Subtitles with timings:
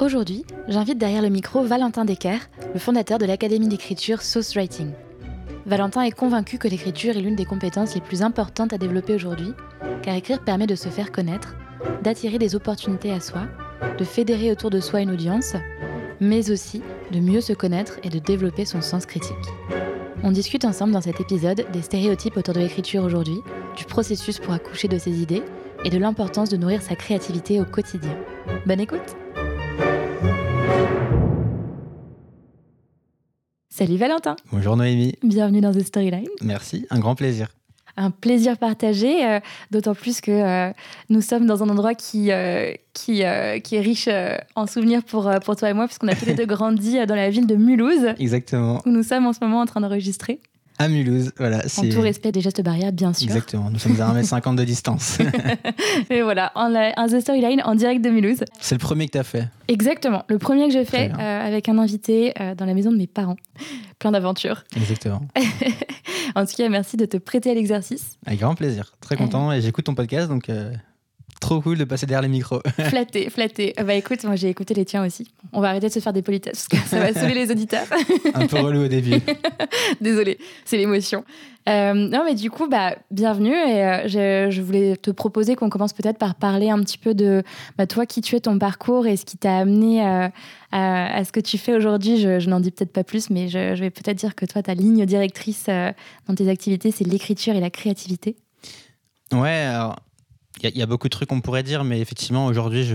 [0.00, 2.38] Aujourd'hui, j'invite derrière le micro Valentin Decker,
[2.72, 4.92] le fondateur de l'Académie d'écriture Sauce Writing.
[5.66, 9.52] Valentin est convaincu que l'écriture est l'une des compétences les plus importantes à développer aujourd'hui,
[10.00, 11.54] car écrire permet de se faire connaître,
[12.02, 13.42] d'attirer des opportunités à soi,
[13.98, 15.54] de fédérer autour de soi une audience,
[16.18, 16.80] mais aussi
[17.12, 19.36] de mieux se connaître et de développer son sens critique.
[20.22, 23.42] On discute ensemble dans cet épisode des stéréotypes autour de l'écriture aujourd'hui,
[23.76, 25.42] du processus pour accoucher de ses idées
[25.84, 28.16] et de l'importance de nourrir sa créativité au quotidien.
[28.64, 29.16] Bonne écoute
[33.72, 36.26] Salut Valentin Bonjour Noémie Bienvenue dans The Storyline.
[36.42, 37.48] Merci, un grand plaisir
[37.96, 39.40] un plaisir partagé, euh,
[39.70, 40.72] d'autant plus que euh,
[41.10, 43.22] nous sommes dans un endroit qui, euh, qui,
[43.62, 44.08] qui est riche
[44.54, 47.28] en souvenirs pour, pour toi et moi, puisqu'on a tous les deux grandi dans la
[47.28, 48.14] ville de Mulhouse.
[48.18, 48.80] Exactement.
[48.86, 50.40] Où nous sommes en ce moment en train d'enregistrer.
[50.80, 51.58] À Mulhouse, voilà.
[51.58, 53.28] En tout respect des gestes barrières, bien sûr.
[53.28, 55.18] Exactement, nous sommes à 1m50 de distance.
[56.10, 58.44] et voilà, un The Storyline en direct de Mulhouse.
[58.60, 61.78] C'est le premier que tu as fait Exactement, le premier que j'ai fait avec un
[61.78, 63.36] invité dans la maison de mes parents.
[63.98, 64.64] Plein d'aventures.
[64.76, 65.20] Exactement.
[66.34, 68.18] en tout cas, merci de te prêter à l'exercice.
[68.26, 68.94] Avec grand plaisir.
[69.00, 69.52] Très content.
[69.52, 70.72] Et j'écoute ton podcast, donc euh,
[71.40, 72.60] trop cool de passer derrière les micros.
[72.88, 73.74] flatté, flatté.
[73.84, 75.26] Bah écoute, moi j'ai écouté les tiens aussi.
[75.52, 77.86] On va arrêter de se faire des politesses, parce que ça va saouler les auditeurs.
[78.34, 79.20] Un peu relou au début.
[80.00, 81.24] Désolée, c'est l'émotion.
[81.68, 83.54] Euh, non, mais du coup, bah, bienvenue.
[83.54, 87.42] Et euh, je, voulais te proposer qu'on commence peut-être par parler un petit peu de
[87.76, 90.02] bah, toi, qui tu es, ton parcours et ce qui t'a amené
[90.72, 92.20] à, ce que tu fais aujourd'hui.
[92.20, 95.04] Je, n'en dis peut-être pas plus, mais je, vais peut-être dire que toi, ta ligne
[95.04, 95.92] directrice euh,
[96.28, 98.36] dans tes activités, c'est l'écriture et la créativité.
[99.32, 99.66] Ouais,
[100.62, 102.88] il y, a beaucoup de trucs qu'on pourrait dire, mais effectivement, aujourd'hui,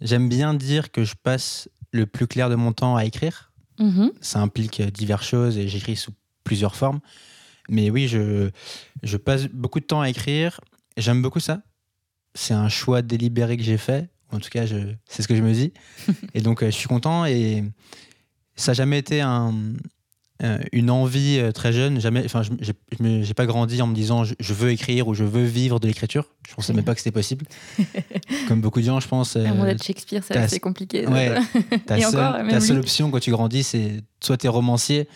[0.00, 3.52] j'aime bien dire que je passe le plus clair de mon temps à écrire.
[3.78, 4.10] Mm-hmm.
[4.20, 6.12] Ça implique diverses choses et j'écris sous
[6.44, 7.00] plusieurs formes.
[7.68, 8.50] Mais oui, je,
[9.02, 10.60] je passe beaucoup de temps à écrire.
[10.96, 11.62] J'aime beaucoup ça.
[12.34, 14.10] C'est un choix délibéré que j'ai fait.
[14.30, 14.64] En tout cas,
[15.06, 15.72] c'est ce que je me dis.
[16.34, 17.26] et donc, euh, je suis content.
[17.26, 17.64] Et
[18.56, 19.72] ça n'a jamais été un, euh,
[20.72, 22.00] une envie euh, très jeune.
[22.00, 25.44] Jamais, enfin, je n'ai pas grandi en me disant je, veux écrire ou je veux
[25.44, 26.26] vivre de l'écriture.
[26.46, 27.46] Je ne pensais même pas que c'était possible.
[28.48, 29.36] Comme beaucoup de gens, je pense.
[29.36, 31.06] Un monde de Shakespeare, c'est assez compliqué.
[31.06, 31.34] Ouais,
[31.86, 35.08] ta, seule, ta seule option quand tu grandis, c'est soit tu es romancier,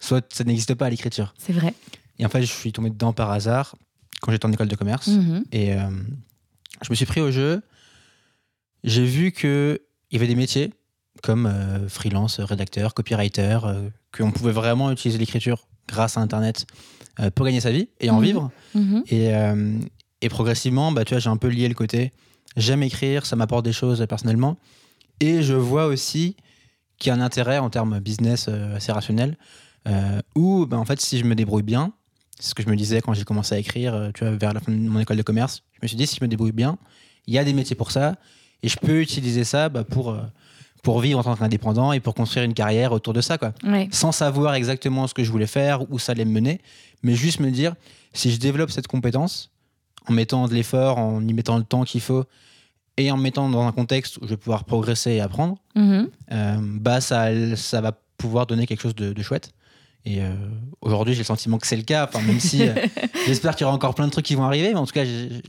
[0.00, 1.34] soit ça n'existe pas à l'écriture.
[1.38, 1.74] C'est vrai.
[2.18, 3.74] Et en fait, je suis tombé dedans par hasard
[4.20, 5.08] quand j'étais en école de commerce.
[5.08, 5.44] Mhm.
[5.52, 5.78] Et euh,
[6.82, 7.62] je me suis pris au jeu.
[8.82, 9.78] J'ai vu qu'il
[10.12, 10.72] y avait des métiers
[11.22, 16.66] comme euh, freelance, rédacteur, copywriter, euh, qu'on pouvait vraiment utiliser l'écriture grâce à Internet
[17.34, 18.24] pour gagner sa vie et en mhm.
[18.24, 18.50] vivre.
[18.74, 19.04] Mhm.
[19.08, 19.30] Et,
[20.20, 22.12] et, progressivement, bah, tu vois, j'ai un peu lié le côté
[22.56, 24.56] j'aime écrire, ça m'apporte des choses personnellement.
[25.20, 26.36] Et je vois aussi
[26.98, 29.36] qu'il y a un intérêt en termes business assez rationnel
[29.88, 31.92] euh, où, ben, en fait, si je me débrouille bien,
[32.38, 34.52] c'est ce que je me disais quand j'ai commencé à écrire, euh, tu vois, vers
[34.52, 35.62] la fin de mon école de commerce.
[35.72, 36.78] Je me suis dit, si je me débrouille bien,
[37.26, 38.16] il y a des métiers pour ça,
[38.62, 40.22] et je peux utiliser ça bah, pour, euh,
[40.84, 43.52] pour vivre en tant qu'indépendant et pour construire une carrière autour de ça, quoi.
[43.90, 46.60] Sans savoir exactement ce que je voulais faire, où ça allait me mener,
[47.02, 47.74] mais juste me dire,
[48.12, 49.50] si je développe cette compétence,
[50.06, 52.24] en mettant de l'effort, en y mettant le temps qu'il faut,
[52.96, 56.78] et en me mettant dans un contexte où je vais pouvoir progresser et apprendre, mm-hmm.
[56.78, 59.52] bah ça, ça va pouvoir donner quelque chose de, de chouette.
[60.06, 60.34] Et euh,
[60.82, 62.06] aujourd'hui, j'ai le sentiment que c'est le cas.
[62.06, 62.74] Enfin, même si euh,
[63.26, 65.04] j'espère qu'il y aura encore plein de trucs qui vont arriver, mais en tout cas,
[65.04, 65.40] je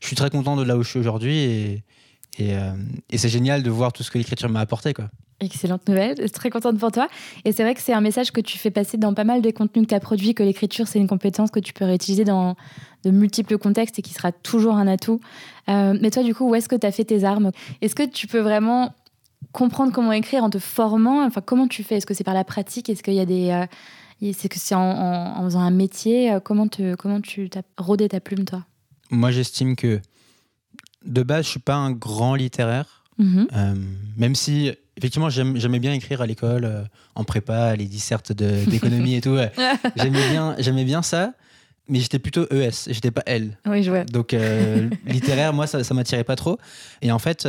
[0.00, 1.82] suis très content de là où je suis aujourd'hui et,
[2.40, 2.72] euh,
[3.10, 4.94] et, c'est génial de voir tout ce que l'écriture m'a apporté.
[4.94, 5.10] Quoi.
[5.40, 7.08] Excellente nouvelle, je suis très contente pour toi.
[7.44, 9.52] Et c'est vrai que c'est un message que tu fais passer dans pas mal des
[9.52, 12.56] contenus que tu as produits, que l'écriture, c'est une compétence que tu peux réutiliser dans
[13.04, 15.20] de multiples contextes et qui sera toujours un atout.
[15.66, 17.50] mais toi, du coup, où est-ce que tu as fait tes armes?
[17.80, 18.94] Est-ce que tu peux vraiment
[19.50, 21.24] comprendre comment écrire en te formant?
[21.26, 21.96] Enfin, comment tu fais?
[21.96, 22.88] Est-ce que c'est par la pratique?
[22.88, 23.66] Est-ce qu'il y a des
[24.32, 26.32] c'est que c'est en, faisant un métier?
[26.32, 28.64] Euh, comment, te, comment tu as rodé ta plume, toi?
[29.10, 30.00] Moi, j'estime que
[31.04, 33.02] de base, je suis pas un grand littéraire.
[33.18, 33.48] Mhm.
[33.52, 33.74] Euh,
[34.16, 36.82] même si effectivement, j'aimais bien écrire à l'école, euh,
[37.14, 39.36] en prépa, les dissertes d'économie et tout.
[39.96, 41.32] j'aimais bien, j'aimais bien ça,
[41.88, 43.58] mais j'étais plutôt ES, j'étais pas L.
[43.66, 44.04] Oui, je vois.
[44.04, 46.58] Donc euh, littéraire, moi, ça, ça m'attirait pas trop.
[47.00, 47.48] Et en fait,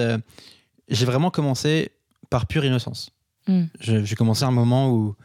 [0.90, 1.92] j'ai vraiment commencé
[2.30, 3.12] par pure innocence.
[3.48, 3.66] Hmm.
[3.80, 5.16] J'ai commencé à un moment où,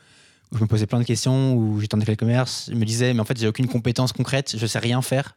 [0.53, 3.13] je me posais plein de questions, où j'étais en école de commerce, je me disais,
[3.13, 5.37] mais en fait, j'ai aucune compétence concrète, je sais rien faire.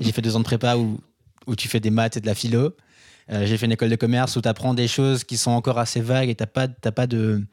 [0.00, 1.00] j'ai fait deux ans de prépa où,
[1.46, 2.74] où tu fais des maths et de la philo.
[3.30, 5.78] Euh, j'ai fait une école de commerce où tu apprends des choses qui sont encore
[5.78, 7.44] assez vagues et tu n'as pas, pas de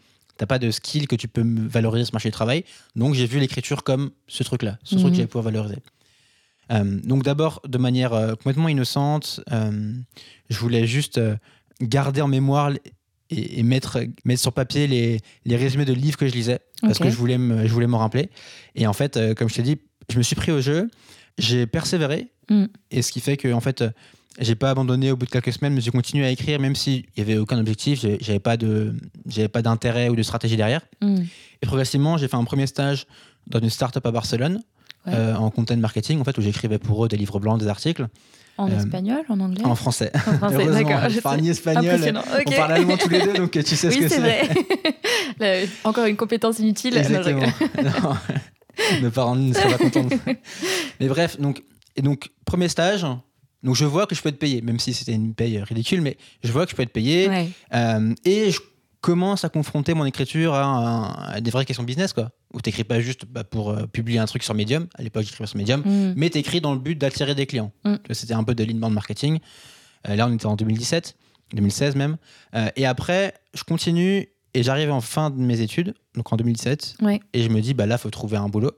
[0.48, 2.64] pas de skill que tu peux valoriser sur le marché du travail.
[2.96, 5.16] Donc j'ai vu l'écriture comme ce truc-là, ce truc que mhm.
[5.16, 5.80] j'allais pouvoir valoriser.
[6.72, 11.20] Euh, donc d'abord, de manière euh, complètement innocente, je voulais juste
[11.82, 12.72] garder en mémoire
[13.30, 17.10] et, mettre, mettre sur papier les, les, résumés de livres que je lisais, parce que
[17.10, 18.30] je voulais, me, je voulais m'en rappeler.
[18.76, 19.78] Et en fait, comme je t'ai dit,
[20.10, 20.90] je me suis pris au jeu,
[21.40, 22.66] j'ai persévéré, mm.
[22.92, 23.84] et ce qui fait que en fait,
[24.40, 27.04] j'ai pas abandonné au bout de quelques semaines, mais j'ai continué à écrire, même s'il
[27.18, 28.96] n'y avait aucun objectif, j'avais pas de,
[29.28, 30.82] j'avais pas d'intérêt ou de stratégie derrière.
[31.02, 31.24] Hmm.
[31.62, 33.06] Et progressivement, j'ai fait un premier stage
[33.48, 34.62] dans une start-up à Barcelone,
[35.08, 38.08] euh, en content marketing, en fait, où j'écrivais pour eux des livres blancs, des articles.
[38.58, 40.12] En euh, espagnol, en anglais En français.
[40.14, 41.38] En français, d'accord.
[41.38, 42.22] Ni espagnol.
[42.46, 45.68] On parle allemand tous les deux, donc tu sais ce que c'est vrai.
[45.84, 46.98] Encore une compétence inutile.
[46.98, 47.44] Exactement.
[48.94, 50.08] Non, mes parents ne seraient pas contents.
[51.00, 51.64] Mais bref, donc,
[51.96, 53.06] et donc, premier stage,
[53.64, 56.18] donc je vois que je peux être payé, même si c'était une paye ridicule, mais
[56.44, 57.30] je vois que je peux être payé.
[57.74, 58.60] Euh, et je
[59.02, 62.32] commence à confronter mon écriture à, des vraies questions business, quoi.
[62.54, 65.48] Où t'écris pas juste bah, pour euh, publier un truc sur Medium, à l'époque j'écrivais
[65.48, 66.14] sur Medium, mm.
[66.16, 67.72] mais t'écris dans le but d'attirer des clients.
[67.86, 67.96] Mm.
[68.12, 69.40] C'était un peu de l'inbound marketing.
[70.08, 71.16] Euh, là on était en 2017,
[71.54, 72.18] 2016 même.
[72.76, 76.98] et après, je continue et j'arrive en fin de mes études, donc en 2017,
[77.34, 78.72] et je me dis, bah là, faut trouver un boulot.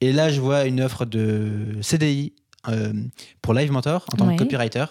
[0.00, 2.32] Et là, je vois une offre de CDI
[2.68, 2.92] euh,
[3.42, 4.84] pour Live Mentor en tant que copywriter.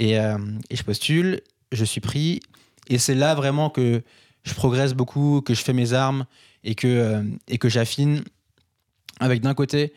[0.00, 0.38] Euh,
[0.70, 1.40] et, je postule,
[1.70, 2.40] je suis pris.
[2.88, 4.02] Et c'est là vraiment que
[4.42, 6.26] je progresse beaucoup, que je fais mes armes
[6.64, 8.22] et que, euh, et que j'affine
[9.20, 9.92] avec d'un côté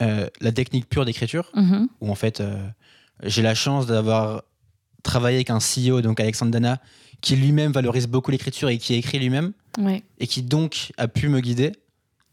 [0.00, 1.88] la technique pure d'écriture, mhm.
[2.02, 2.42] où en fait
[3.22, 4.42] j'ai la chance d'avoir
[5.04, 6.80] travaillé avec un CEO, donc Alexandre Dana,
[7.20, 9.52] qui lui-même valorise beaucoup l'écriture et qui a écrit lui-même,
[10.18, 11.72] et qui donc a pu me guider.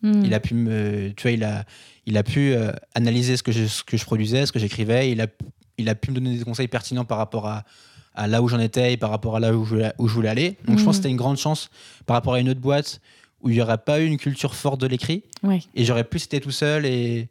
[0.02, 0.24] Hmm.
[0.26, 1.64] Il a pu me, tu vois, il a,
[2.08, 5.12] il a pu euh, analyser ce que, je, ce que je produisais, ce que j'écrivais.
[5.12, 5.28] Il a,
[5.78, 7.64] il a pu me donner des conseils pertinents par rapport à,
[8.16, 10.30] à là où j'en étais et par rapport à là où je, où je voulais
[10.30, 10.58] aller.
[10.66, 11.02] Donc je pense que hmm.
[11.04, 11.70] c'était une grande chance
[12.08, 13.00] par rapport à une autre boîte
[13.42, 15.24] où il n'y aurait pas eu une culture forte de l'écrit.
[15.76, 17.30] Et j'aurais plus été tout seul et,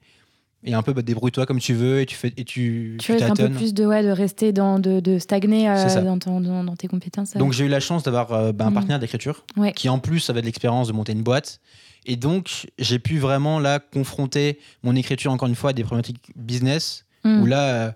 [0.62, 3.22] et un peu bah, débrouille-toi comme tu veux et tu fais et tu tu, tu
[3.22, 6.86] un peu plus de ouais de rester dans de, de stagner euh, dans, dans, tes
[6.86, 8.74] compétences donc j'ai eu la chance d'avoir euh, bah, un hmm.
[8.74, 11.60] partenaire d'écriture qui en plus avait de l'expérience de monter une boîte
[12.06, 16.32] et donc, j'ai pu vraiment là confronter mon écriture, encore une fois, à des problématiques
[16.34, 17.42] business, mm.
[17.42, 17.92] où là, euh,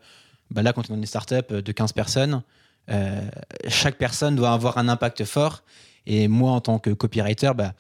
[0.51, 2.43] bah là, quand on est dans une startup de 15 personnes,
[2.91, 3.21] euh,
[3.69, 5.63] chaque personne doit avoir un impact fort.
[6.07, 7.73] Et moi, en tant que copywriter, bah,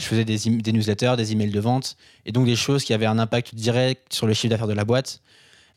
[0.00, 3.06] je faisais des, des, newsletters, des emails de vente, et donc des choses qui avaient
[3.06, 5.20] un impact direct sur le chiffre d'affaires de la boîte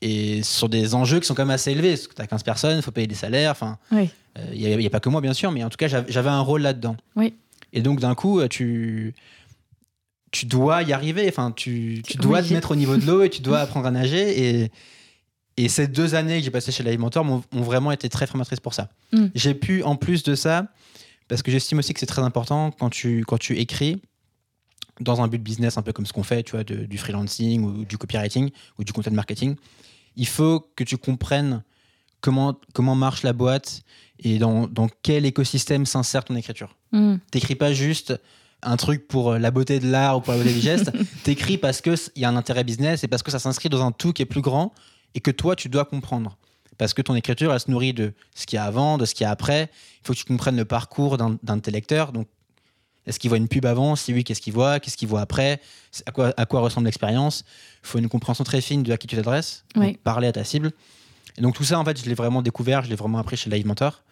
[0.01, 1.91] et sur des enjeux qui sont quand même assez élevés.
[1.91, 3.51] Parce que tu as 15 personnes, il faut payer des salaires.
[3.51, 4.09] Enfin, il
[4.53, 6.61] n'y a, a, pas que moi, bien sûr, mais en tout cas, j'avais un rôle
[6.61, 6.97] là-dedans.
[7.15, 7.33] Oui.
[7.71, 9.15] Et donc, d'un coup, tu,
[10.31, 11.25] tu dois y arriver.
[11.29, 13.91] Enfin, tu, tu dois te mettre au niveau de l'eau et tu dois apprendre à
[13.91, 14.63] nager.
[14.63, 14.71] Et,
[15.55, 18.73] et ces deux années que j'ai passées chez l'Alimentor m'ont vraiment été très formatrices pour
[18.73, 18.89] ça.
[19.13, 19.27] Mm.
[19.35, 20.67] J'ai pu, en plus de ça,
[21.29, 24.01] parce que j'estime aussi que c'est très important quand tu, quand tu écris
[24.99, 27.85] dans un but business, un peu comme ce qu'on fait, tu vois, du freelancing ou
[27.85, 29.55] du copywriting ou du content marketing,
[30.15, 31.63] il faut que tu comprennes
[32.21, 33.83] comment, comment marche la boîte
[34.19, 36.75] et dans, dans quel écosystème s'insère ton écriture.
[36.91, 37.15] Mm.
[37.31, 38.19] T'écris pas juste
[38.61, 40.91] un truc pour euh, la beauté de l'art ou pour la beauté du geste.
[41.23, 43.91] T'écris parce qu'il y a un intérêt business et parce que ça s'inscrit dans un
[43.91, 44.73] tout qui est plus grand
[45.15, 46.37] et que toi, tu dois comprendre.
[46.77, 49.13] Parce que ton écriture, elle se nourrit de ce qu'il y a avant, de ce
[49.13, 49.69] qu'il y a après.
[50.01, 52.11] Il faut que tu comprennes le parcours d'un de tes lecteurs.
[52.11, 52.27] Donc,
[53.05, 53.95] est-ce qu'il voit une pub avant?
[53.95, 54.79] Si oui, qu'est-ce qu'il voit?
[54.79, 55.59] Qu'est-ce qu'il voit après?
[56.05, 57.43] À quoi, à quoi ressemble l'expérience?
[57.83, 59.65] Il faut une compréhension très fine de à qui tu t'adresses,
[60.03, 60.71] parler à ta cible.
[61.37, 63.49] Et donc tout ça, en fait, je l'ai vraiment découvert, je l'ai vraiment appris chez
[63.49, 64.03] Live Mentor.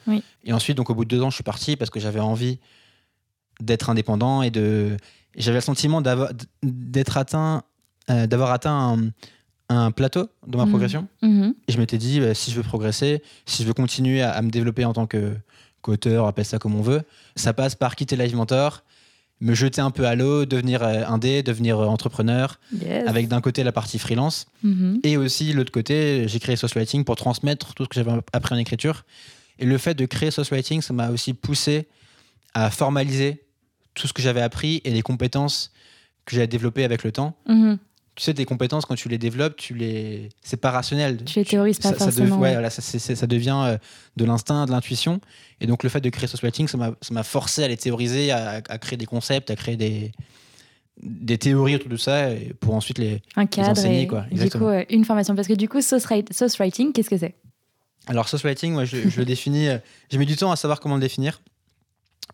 [0.43, 2.59] Et ensuite, donc au bout de deux ans, je suis parti parce que j'avais envie
[3.59, 4.97] d'être indépendant et de.
[5.37, 6.01] J'avais le sentiment
[6.61, 7.63] d'être atteint,
[8.09, 8.97] euh, d'avoir atteint
[9.69, 10.71] un, plateau dans ma mhm.
[10.71, 11.07] progression.
[11.21, 11.53] Mhm.
[11.67, 14.49] Et je m'étais dit, bah, si je veux progresser, si je veux continuer à, me
[14.49, 15.33] développer en tant que
[15.81, 17.03] qu'auteur, appelle ça comme on veut,
[17.35, 18.83] ça passe par quitter Live Mentor,
[19.39, 22.59] me jeter un peu à l'eau, devenir euh, indé, devenir euh, entrepreneur,
[23.07, 24.99] avec d'un côté la partie freelance, mhm.
[25.03, 28.55] et aussi l'autre côté, j'ai créé Social Writing pour transmettre tout ce que j'avais appris
[28.55, 29.03] en écriture.
[29.59, 31.87] Et le fait de créer Social Writing, ça m'a aussi poussé
[32.53, 33.43] à formaliser
[33.93, 35.71] tout ce que j'avais appris et les compétences
[36.25, 37.35] que j'ai développées avec le temps.
[37.47, 37.77] Mhm.
[38.21, 40.29] Tu sais, tes compétences, quand tu les développes, tu les...
[40.43, 41.23] c'est pas rationnel.
[41.25, 42.39] Tu les théorises pas ça, forcément.
[42.69, 43.77] Ça, ça, ça, devient euh,
[44.15, 45.19] de l'instinct, de l'intuition.
[45.59, 48.61] Et donc, le fait de créer Social Writing, ça m'a forcé à les théoriser, à,
[48.77, 50.11] créer des concepts, à créer des,
[51.01, 52.27] des théories autour de ça
[52.59, 54.05] pour ensuite les, Un cadre enseigner.
[54.05, 54.27] quoi.
[54.31, 55.33] Du coup, une formation.
[55.33, 56.05] Parce que du coup, Sauce
[56.59, 57.33] Writing, qu'est-ce que c'est?
[58.05, 59.67] Alors, Sauce Writing, moi, je, je le définis...
[59.67, 59.79] Euh,
[60.11, 61.41] j'ai mis du temps à savoir comment le définir.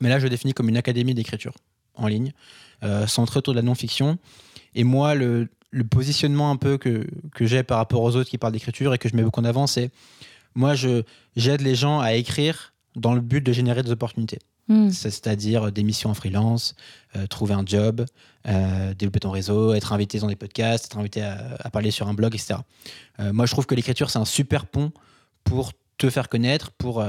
[0.01, 1.53] Mais là, je le définis comme une académie d'écriture
[1.95, 2.33] en ligne,
[2.83, 4.17] euh, centrée autour de la non-fiction.
[4.75, 8.37] Et moi, le, le positionnement un peu que, que j'ai par rapport aux autres qui
[8.37, 9.91] parlent d'écriture et que je mets beaucoup en avant, c'est
[10.57, 14.39] moi, j'aide les gens à écrire dans le but de générer des opportunités.
[14.69, 14.89] Hmm.
[14.89, 16.75] C'est-à-dire des missions en freelance,
[17.15, 18.05] euh, trouver un job,
[18.47, 22.13] euh, développer ton réseau, être invité dans des podcasts, être invité à, parler sur un
[22.13, 22.55] blog, etc.
[23.19, 24.91] Euh, moi, je trouve que l'écriture, c'est un super pont
[25.43, 27.03] pour te faire connaître, pour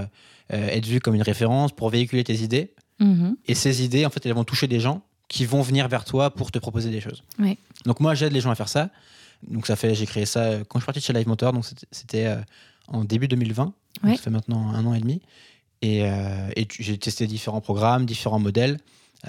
[0.50, 2.75] être vu comme une référence, pour véhiculer tes idées.
[3.00, 3.33] Hmm.
[3.47, 6.30] Et ces idées, en fait, elles vont toucher des gens qui vont venir vers toi
[6.30, 7.23] pour te proposer des choses.
[7.85, 8.90] Donc moi, j'aide les gens à faire ça.
[9.47, 11.52] Donc ça fait, j'ai créé ça euh, quand je suis parti de chez Live Motor,
[11.52, 12.37] donc c'était euh,
[12.88, 13.73] en début 2020.
[14.02, 15.20] Ça fait maintenant un an et demi.
[15.82, 18.78] Et, euh, et j'ai testé différents programmes, différents modèles,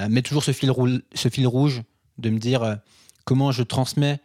[0.10, 0.72] mais toujours ce fil,
[1.13, 1.82] ce fil rouge
[2.20, 2.77] de me dire
[3.25, 4.20] comment je transmets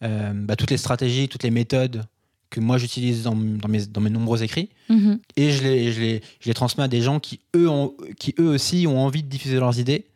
[0.00, 2.04] bah, toutes les stratégies, toutes les méthodes
[2.50, 4.70] que moi j'utilise dans, dans, mes, dans mes nombreux écrits.
[4.90, 5.18] Mm-hmm.
[5.36, 8.34] Et je les, je, les, je les transmets à des gens qui eux, ont, qui
[8.38, 10.06] eux aussi ont envie de diffuser leurs idées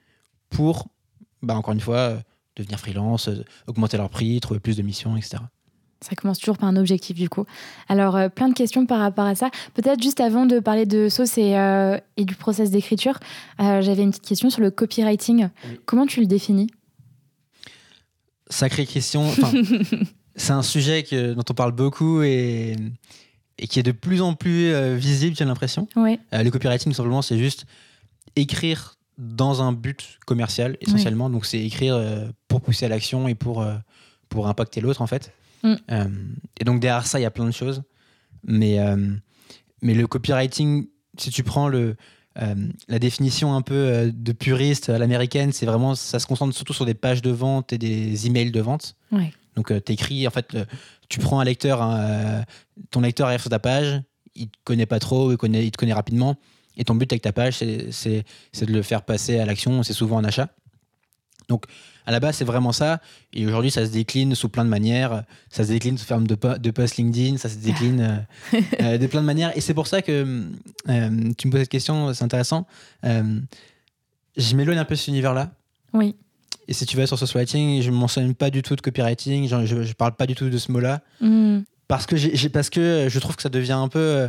[0.51, 0.89] pour
[1.43, 2.19] bah, encore une fois, euh,
[2.57, 5.37] devenir freelance, euh, augmenter leur prix, trouver plus de missions, etc.
[6.01, 7.45] Ça commence toujours par un objectif du coup.
[7.89, 9.51] Alors, euh, plein de questions par rapport à ça.
[9.75, 11.57] Peut-être juste avant de parler de sauce et,
[12.17, 13.19] et du process d'écriture,
[13.59, 15.49] j'avais une petite question sur le copywriting.
[15.87, 16.69] Comment tu le définis?
[18.49, 19.29] Sacrée question.
[20.37, 22.77] c'est un sujet que, dont on parle beaucoup et,
[23.59, 25.89] et qui est de plus en plus visible, j'ai l'impression.
[25.97, 26.21] Oui.
[26.31, 27.67] le copywriting, simplement, c'est juste
[28.37, 31.29] écrire dans un but commercial essentiellement.
[31.29, 33.75] Donc c'est écrire euh, pour pousser à l'action et pour, euh,
[34.29, 35.33] pour impacter l'autre en fait.
[35.65, 35.75] Mm.
[35.91, 36.05] Euh,
[36.61, 37.83] et donc derrière ça, il y a plein de choses.
[38.45, 38.79] Mais,
[39.83, 40.87] mais le copywriting,
[41.19, 41.97] si tu prends le,
[42.37, 46.87] la définition un peu de puriste à l'américaine, c'est vraiment, ça se concentre surtout sur
[46.87, 48.95] des pages de vente et des emails de vente.
[49.57, 50.57] Donc tu écris, en fait,
[51.09, 51.81] tu prends un lecteur,
[52.93, 54.01] ton lecteur arrive sur ta page,
[54.37, 56.37] il te connaît pas trop, il, connaît, il te connaît rapidement
[56.79, 58.25] et ton but avec ta page, c'est
[58.61, 60.49] de le faire passer à l'action, c'est souvent un achat.
[61.49, 61.65] Donc,
[62.07, 63.01] à la base, c'est vraiment ça.
[63.33, 65.25] Et aujourd'hui, ça se décline sous plein de manières.
[65.51, 69.07] Ça se décline sous forme de, de post LinkedIn, ça se décline euh, euh, de
[69.07, 69.57] plein de manières.
[69.57, 70.47] Et c'est pour ça que
[70.89, 72.67] euh, tu me poses cette question, c'est intéressant.
[73.03, 75.51] je m'éloigne un peu de cet univers-là.
[75.93, 76.15] Oui.
[76.67, 79.49] Et si tu vas sur social writing, je ne mentionne pas du tout de copywriting,
[79.49, 81.01] je ne parle pas du tout de ce mot-là.
[81.21, 84.29] Hmm parce que j'ai parce que je trouve que ça devient un peu euh,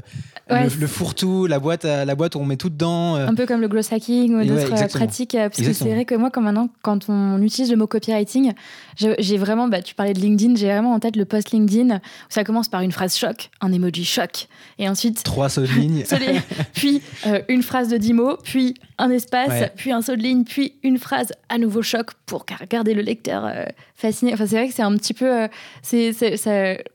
[0.50, 3.18] le, fourre-tout, la boîte, la boîte où on met tout dedans.
[3.18, 3.28] Euh.
[3.28, 5.36] Un peu comme le gross hacking ou d'autres pratiques.
[5.36, 8.54] Euh, parce que c'est vrai que moi, comme maintenant, quand on utilise le mot copywriting,
[8.96, 12.00] j'ai vraiment, bah, tu parlais de LinkedIn, j'ai vraiment en tête le post LinkedIn où
[12.30, 14.48] ça commence par une phrase choc, un emoji choc,
[14.78, 16.06] et ensuite trois sauts de ligne,
[16.74, 17.02] puis
[17.50, 20.98] une phrase de 10 mots, puis un espace, puis un saut de ligne, puis une
[20.98, 23.52] phrase à nouveau choc pour garder le lecteur
[23.96, 24.34] fasciné.
[24.34, 25.48] Enfin, c'est vrai que c'est un petit peu,
[25.82, 26.14] c'est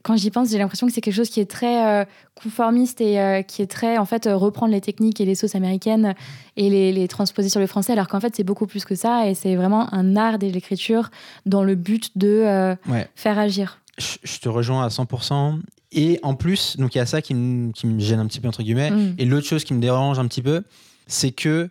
[0.02, 3.20] quand j'y pense j'ai l'impression que c'est quelque chose qui est très euh, conformiste et
[3.20, 6.14] euh, qui est très, en fait, euh, reprendre les techniques et les sauces américaines
[6.56, 9.34] et les, transposer sur le français, alors qu'en fait, c'est beaucoup plus que ça et
[9.34, 11.10] c'est vraiment un art de l'écriture
[11.46, 12.76] dans le but de
[13.14, 13.80] faire agir.
[13.98, 15.60] Je, te rejoins à 100%.
[15.92, 18.62] Et en plus, donc il y a ça qui me, gêne un petit peu, entre
[18.62, 18.90] guillemets.
[18.90, 19.14] Mm.
[19.18, 20.64] Et l'autre chose qui me dérange un petit peu,
[21.06, 21.68] c'est que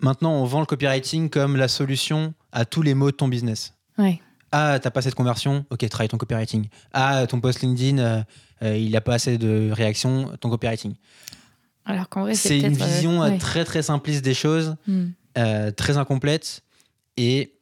[0.00, 3.74] maintenant, on vend le copywriting comme la solution à tous les maux de ton business.
[3.98, 4.20] Ouais.
[4.52, 6.68] Ah, t'as pas assez de conversion Ok, travaille ton copywriting.
[6.92, 8.22] Ah, ton post LinkedIn, euh,
[8.62, 10.94] euh, il a pas assez de réactions, ton copywriting.
[11.84, 15.08] Alors qu'en vrai, c'est une vision euh, très très simpliste des choses, hmm.
[15.76, 16.62] très incomplète.
[17.16, 17.57] Et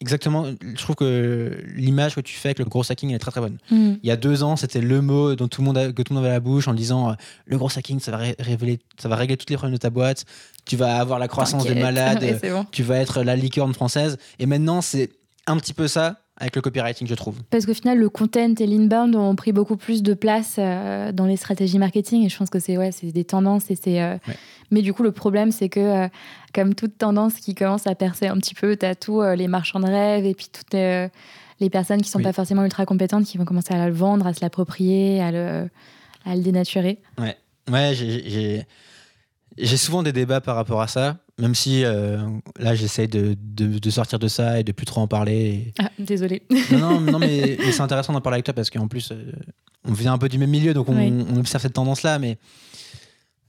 [0.00, 3.40] exactement, je trouve que l'image que tu fais avec le gros hacking est très très
[3.40, 3.58] bonne.
[3.70, 3.94] Hmm.
[4.02, 6.16] Il y a deux ans, c'était le mot dont tout le monde que tout le
[6.16, 9.36] monde avait la bouche en disant le gros hacking, ça va, révéler, ça va régler
[9.36, 10.24] tous les problèmes de ta boîte.
[10.64, 12.18] Tu vas avoir la croissance des malades.
[12.70, 14.18] Tu vas être la licorne française.
[14.38, 15.10] Et maintenant, c'est
[15.46, 17.36] un petit peu ça avec le copywriting, je trouve.
[17.50, 21.26] Parce qu'au final, le content et l'inbound ont pris beaucoup plus de place euh, dans
[21.26, 23.70] les stratégies marketing et je pense que c'est ouais, des tendances.
[23.70, 24.02] et.
[24.02, 24.16] Euh,
[24.70, 26.08] mais du coup, le problème, c'est que, euh,
[26.54, 29.80] comme toute tendance qui commence à percer un petit peu, tu as tous les marchands
[29.80, 33.46] de rêve et puis toutes les personnes qui sont pas forcément ultra compétentes qui vont
[33.46, 35.70] commencer à le vendre, à se l'approprier, à le,
[36.26, 36.98] à le dénaturer.
[37.18, 37.36] Ouais,
[37.70, 38.66] ouais j'ai
[39.66, 42.18] souvent des débats par rapport à ça même si euh,
[42.58, 45.72] là j'essaie de, de, sortir de ça et de plus trop en parler.
[45.78, 46.42] Ah, désolé.
[46.72, 49.32] Non, non, mais, c'est intéressant d'en parler avec toi parce qu'en plus, euh,
[49.84, 52.18] on vient un peu du même milieu, donc on, observe cette tendance-là.
[52.18, 52.38] Mais,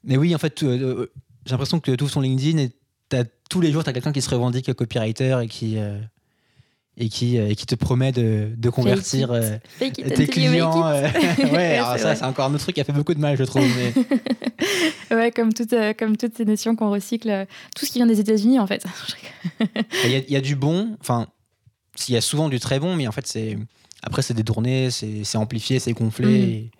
[0.03, 1.11] mais oui, en fait, euh,
[1.45, 2.71] j'ai l'impression que tu ouvres ton LinkedIn et
[3.17, 5.77] as, tous les jours, tu as quelqu'un qui se revendique copywriter et qui,
[6.99, 9.33] et qui, et qui te promet de, de convertir
[9.79, 10.81] tes clients.
[11.51, 13.65] ouais, ça, c'est encore un autre truc qui a fait beaucoup de mal, je trouve.
[13.77, 15.15] Mais...
[15.15, 18.59] ouais, comme, toute, comme toutes ces notions qu'on recycle, tout ce qui vient des États-Unis,
[18.59, 18.85] en fait.
[20.03, 21.27] Il y, y, a du bon, enfin,
[22.07, 23.57] il y a souvent du très bon, mais en fait, c'est
[24.01, 26.71] après, c'est détourné, c'est amplifié, c'est gonflé.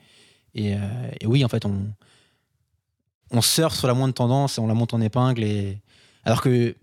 [0.55, 0.59] Mm.
[0.59, 0.77] Et,
[1.21, 1.87] et, oui, en fait, on,
[3.31, 5.43] on surfe sur la moindre tendance et on la monte en épingle.
[5.43, 5.77] Et...
[6.23, 6.75] Alors que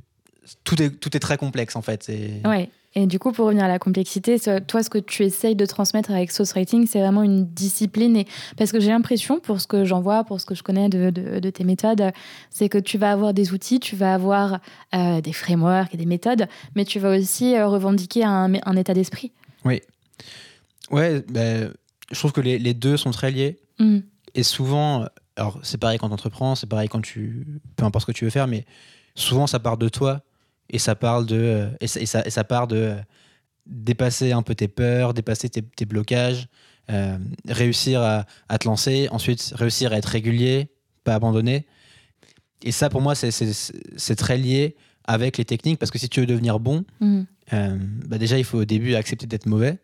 [0.65, 2.09] tout est, tout est très complexe, en fait.
[2.09, 2.41] Et...
[2.45, 2.71] Ouais.
[2.99, 6.11] Et du coup, pour revenir à la complexité, toi, ce que tu essayes de transmettre
[6.11, 8.17] avec Sauce Writing, c'est vraiment une discipline.
[8.17, 8.27] Et...
[8.57, 11.11] Parce que j'ai l'impression, pour ce que j'en vois, pour ce que je connais de,
[11.11, 12.11] de, tes méthodes,
[12.49, 14.61] c'est que tu vas avoir des outils, tu vas avoir
[14.95, 18.95] euh, des frameworks et des méthodes, mais tu vas aussi euh, revendiquer un, un état
[18.95, 19.31] d'esprit.
[19.67, 19.83] Oui.
[20.91, 21.75] Ouais, ben,
[22.11, 23.59] je trouve que les, les, deux sont très liés.
[23.79, 23.99] Mm.
[24.35, 25.05] Et souvent,
[25.37, 27.47] alors c'est pareil quand tu entreprends, c'est pareil quand tu.
[27.77, 28.65] peu importe ce que tu veux faire, mais
[29.15, 30.23] souvent ça part de toi
[30.71, 32.97] et ça parle de euh, et ça, et ça, part de euh,
[33.67, 36.49] dépasser un peu tes peurs, dépasser tes, tes blocages,
[36.91, 37.19] euh,
[37.49, 40.69] réussir à, à, te lancer, ensuite réussir à être régulier,
[41.05, 41.67] pas abandonner.
[42.63, 46.27] Et ça pour moi c'est très lié avec les techniques parce que si tu veux
[46.27, 47.23] devenir bon, mmh.
[48.07, 49.79] bah déjà il faut au début accepter d'être mauvais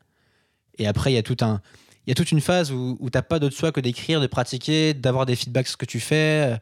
[0.79, 1.61] et après il y a tout un
[2.07, 4.21] il y a toute une phase où, où tu n'as pas d'autre choix que d'écrire,
[4.21, 6.59] de pratiquer, d'avoir des feedbacks sur ce que tu fais,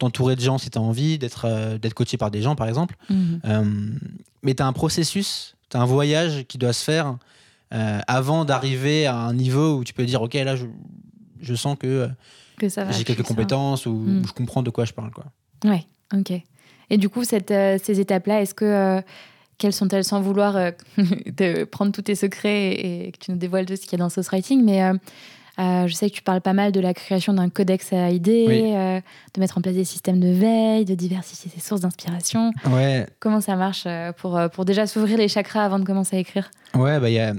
[0.00, 2.66] t'entourer de gens si tu as envie, d'être euh, d'être coaché par des gens, par
[2.66, 2.96] exemple.
[3.08, 3.40] Mhm.
[3.44, 3.64] Euh,
[4.42, 7.16] mais tu as un processus, tu as un voyage qui doit se faire
[7.72, 10.64] euh, avant d'arriver à un niveau où tu peux dire, OK, là, je,
[11.40, 12.08] je sens que,
[12.58, 15.12] que j'ai quelques compétences ou je comprends de quoi je parle.
[15.12, 15.26] Quoi.
[15.64, 16.32] Ouais, OK.
[16.92, 17.52] Et du coup, cette,
[17.84, 19.00] ces étapes-là, est-ce que
[19.58, 20.72] quelles sont-elles sans vouloir
[21.70, 24.08] prendre tous tes secrets et, que tu nous dévoiles tout ce qu'il y a dans
[24.08, 24.80] Sauce Writing, mais
[25.60, 28.72] euh, je sais que tu parles pas mal de la création d'un codex à idées,
[28.74, 29.00] euh,
[29.34, 32.52] de mettre en place des systèmes de veille, de diversifier ses sources d'inspiration.
[32.66, 33.06] Ouais.
[33.18, 36.50] Comment ça marche euh, pour, pour déjà s'ouvrir les chakras avant de commencer à écrire?
[36.74, 37.34] Ouais, bah, y a...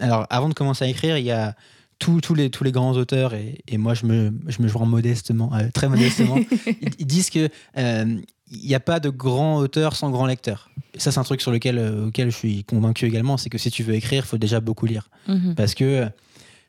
[0.00, 1.54] alors avant de commencer à écrire, il y a
[1.98, 5.52] tous, les, tous les grands auteurs, et, et moi je me, je me joins modestement,
[5.72, 6.36] très modestement,
[6.98, 10.68] ils, disent que il n'y a pas de grand auteur sans grand lecteur.
[10.94, 13.70] Et ça, c'est un truc sur lequel, auquel je suis convaincu également, c'est que si
[13.70, 15.08] tu veux écrire, il faut déjà beaucoup lire.
[15.28, 15.54] Mhm.
[15.54, 16.10] Parce que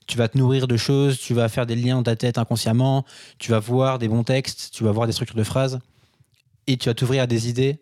[0.07, 3.05] tu vas te nourrir de choses, tu vas faire des liens dans ta tête inconsciemment,
[3.39, 5.79] tu vas voir des bons textes, tu vas voir des structures de phrases,
[6.67, 7.79] et tu vas t'ouvrir à des idées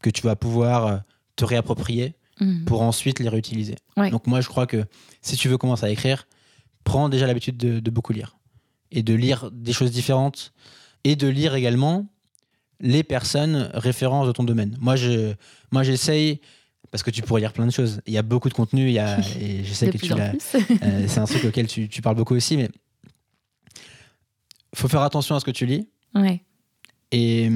[0.00, 0.96] que tu vas pouvoir euh,
[1.36, 2.64] te réapproprier mhm.
[2.64, 3.76] pour ensuite les réutiliser.
[3.96, 4.84] Donc moi, je crois que
[5.20, 6.26] si tu veux commencer à écrire,
[6.84, 8.36] prends déjà l'habitude de, beaucoup lire,
[8.90, 10.52] et de lire des choses différentes,
[11.04, 12.06] et de lire également
[12.80, 14.76] les personnes références de ton domaine.
[14.80, 15.34] Moi, je,
[15.70, 16.40] moi, j'essaye
[16.92, 18.02] parce que tu pourrais lire plein de choses.
[18.06, 20.34] Il y a beaucoup de contenu, il y a, et je sais que tu l'as.
[20.82, 22.68] Euh, c'est un truc auquel tu, tu, parles beaucoup aussi, mais
[23.74, 25.88] il faut faire attention à ce que tu lis.
[26.14, 26.42] Ouais.
[27.10, 27.50] Et,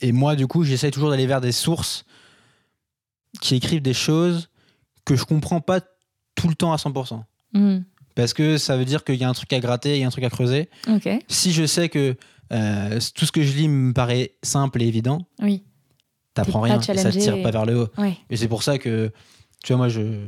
[0.00, 2.04] et moi, du coup, j'essaie toujours d'aller vers des sources
[3.40, 4.50] qui écrivent des choses
[5.06, 5.80] que je comprends pas
[6.34, 7.22] tout le temps à 100%.
[7.54, 7.78] Hmm.
[8.14, 10.06] Parce que ça veut dire qu'il y a un truc à gratter, il y a
[10.06, 10.68] un truc à creuser.
[11.28, 12.14] Si je sais que
[12.52, 15.64] euh, tout ce que je lis me paraît simple et évident, oui
[16.34, 17.88] t'apprends rien et ça te tire pas vers le haut.
[18.30, 19.10] Et c'est pour ça que,
[19.62, 20.26] tu vois, moi, je,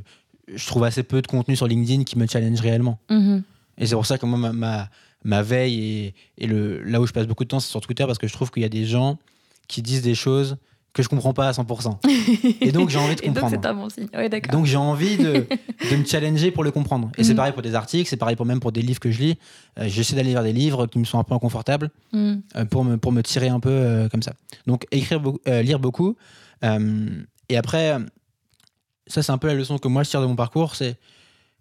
[0.52, 2.98] je trouve assez peu de contenu sur LinkedIn qui me challenge réellement.
[3.10, 3.42] Mm-hmm.
[3.78, 4.88] Et c'est pour ça que moi, ma,
[5.24, 8.06] ma, veille et, et, le, là où je passe beaucoup de temps, c'est sur Twitter
[8.06, 9.18] parce que je trouve qu'il y a des gens
[9.68, 10.56] qui disent des choses
[10.96, 11.98] que je comprends pas à 100%.
[12.62, 13.50] Et donc j'ai envie de comprendre.
[13.50, 14.08] donc c'est un bon signe.
[14.50, 15.46] donc j'ai envie de,
[15.90, 17.12] de, me challenger pour le comprendre.
[17.18, 17.36] Et c'est mm.
[17.36, 19.38] pareil pour des articles, c'est pareil pour même pour des livres que je lis.
[19.78, 22.34] Euh, j'essaie d'aller vers des livres qui me sont un peu inconfortables mm.
[22.56, 24.32] euh, pour, me, pour me tirer un peu euh, comme ça.
[24.66, 26.16] Donc écrire, lire beaucoup.
[26.62, 27.98] et après,
[29.06, 30.96] ça c'est un peu la leçon que moi je tire de mon parcours, c'est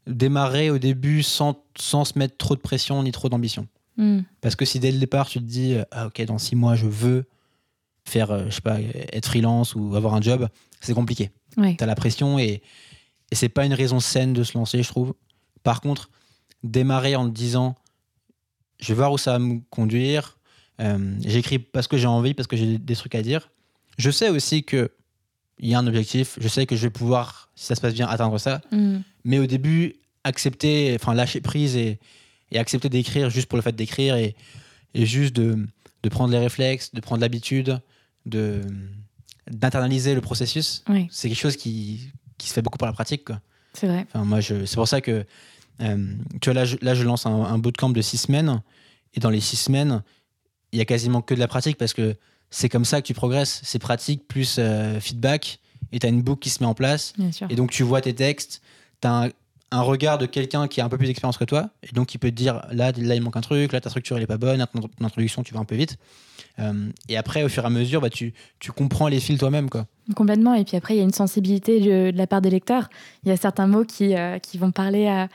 [0.08, 3.68] démarrer au début sans, sans se mettre trop de pression ni trop d'ambition.
[3.98, 4.20] Mm.
[4.40, 6.86] Parce que si dès le départ tu te dis, ah, ok, dans six mois je
[6.86, 7.26] veux
[8.08, 10.48] faire, euh, je sais pas, être freelance ou avoir un job,
[10.82, 11.32] c'est compliqué.
[11.58, 12.62] Tu as la pression et,
[13.32, 15.14] et c'est pas une raison saine de se lancer, je trouve.
[15.64, 16.10] Par contre,
[16.64, 17.76] démarrer en te disant,
[18.80, 20.38] je vais voir où ça va me conduire,
[20.82, 23.50] euh, j'écris parce que j'ai envie, parce que j'ai des trucs à dire.
[23.98, 24.92] Je sais aussi que
[25.60, 27.94] il y a un objectif, je sais que je vais pouvoir, si ça se passe
[27.94, 28.60] bien, atteindre ça.
[28.72, 28.98] Mm.
[29.24, 31.98] Mais au début, accepter, enfin lâcher prise et,
[32.52, 34.36] et accepter d'écrire juste pour le fait d'écrire et,
[34.94, 35.66] et, juste de,
[36.04, 37.80] de prendre les réflexes, de prendre l'habitude,
[38.26, 38.62] de
[39.50, 43.30] d'internaliser le processus, c'est quelque chose qui, qui, se fait beaucoup par la pratique.
[43.74, 44.08] C'est vrai.
[44.10, 45.24] Enfin, moi, je, c'est pour ça que,
[45.82, 48.64] euh, tu vois, là je, là, je lance un, un, bootcamp de six semaines,
[49.14, 50.02] et dans les six semaines,
[50.72, 52.16] il y a quasiment que de la pratique, parce que
[52.50, 53.62] c'est comme ça que tu progresses.
[53.64, 55.60] C'est pratique plus euh, feedback,
[55.92, 57.14] et tu as une boucle qui se met en place.
[57.50, 58.62] Et donc, tu vois tes textes,
[59.02, 59.30] tu as un
[59.82, 62.30] regard de quelqu'un qui a un peu plus d'expérience que toi, et donc qui peut
[62.30, 64.66] te dire là, là il manque un truc, là ta structure elle est pas bonne,
[64.74, 65.98] ton introduction tu vas un peu vite.
[66.60, 69.70] Euh, et après, au fur et à mesure, bah, tu, tu comprends les fils toi-même.
[69.70, 69.88] quoi.
[70.16, 70.54] Complètement.
[70.54, 72.90] Et puis après, il y a une sensibilité de, la part des lecteurs.
[73.24, 75.28] Il y a certains mots qui, euh, qui vont parler à,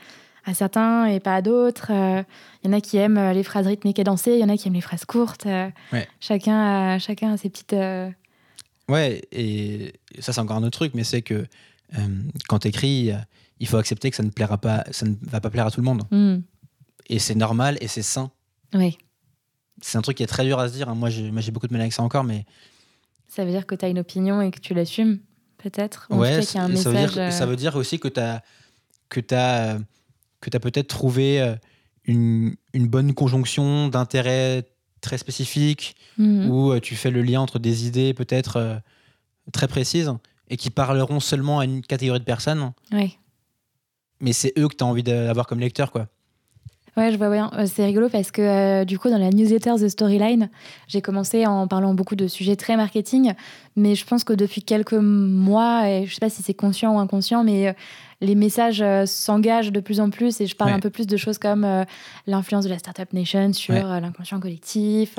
[0.45, 1.91] à, certains et pas à d'autres.
[1.91, 2.23] Euh,
[2.63, 4.57] il y en a qui aiment les phrases rythmiques et dansées, il y en a
[4.57, 5.47] qui aiment les phrases courtes.
[6.19, 7.75] chacun, a, chacun a ses petites.
[8.89, 11.45] Ouais, et ça, c'est encore un autre truc, mais c'est que
[12.47, 13.11] quand tu écris
[13.61, 15.79] il faut accepter que ça ne plaira pas, ça ne va pas plaire à tout
[15.79, 16.03] le monde.
[16.09, 16.39] Hmm.
[17.07, 18.31] Et c'est normal et c'est sain.
[18.73, 18.97] Oui.
[19.81, 20.89] C'est un truc qui est très dur à se dire.
[20.89, 20.95] Hein.
[20.95, 22.45] Moi, j'ai, beaucoup de mal avec ça encore, mais.
[23.27, 25.19] Ça veut dire que tu as une opinion et que tu l'assumes,
[25.59, 26.07] peut-être?
[26.09, 28.41] Ouais, ça, veut dire, euh, ça veut dire aussi que tu as,
[29.09, 29.77] que as,
[30.41, 31.55] que as peut-être trouvé euh,
[32.05, 34.67] une, une bonne conjonction d'intérêts
[35.01, 36.49] très spécifiques, hmm.
[36.49, 38.81] où euh, tu fais le lien entre des idées peut-être
[39.53, 40.11] très précises
[40.49, 42.73] et qui parleront seulement à une catégorie de personnes.
[42.91, 43.17] Oui
[44.21, 46.07] mais c'est eux que tu as envie d'avoir comme lecteur, quoi.
[46.97, 47.49] Ouais, je vois bien.
[47.57, 50.49] Euh, c'est rigolo parce que euh, du coup, dans la newsletter The Storyline,
[50.87, 53.33] j'ai commencé en parlant beaucoup de sujets très marketing,
[53.77, 56.99] mais je pense que depuis quelques mois, et je sais pas si c'est conscient ou
[56.99, 57.73] inconscient, mais euh,
[58.19, 61.39] les messages s'engagent de plus en plus et je parle un peu plus de choses
[61.39, 61.65] comme
[62.27, 65.15] l'influence de la Startup Nation sur l'inconscient collectif,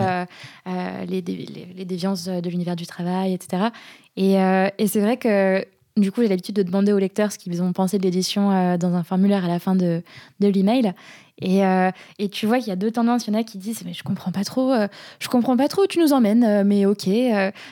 [1.09, 3.71] les, les, déviances de l'univers du travail, etc.
[4.17, 7.63] Et, et c'est vrai que du coup, j'ai l'habitude de demander aux lecteurs ce qu'ils
[7.63, 10.03] ont pensé de l'édition euh, dans un formulaire à la fin de,
[10.41, 10.95] de l'email.
[11.41, 13.27] Et, euh, et, tu vois qu'il y a deux tendances.
[13.27, 14.87] Il y en a qui disent mais je comprends pas trop, euh,
[15.19, 17.05] je comprends pas trop où tu nous emmènes, euh, mais ok.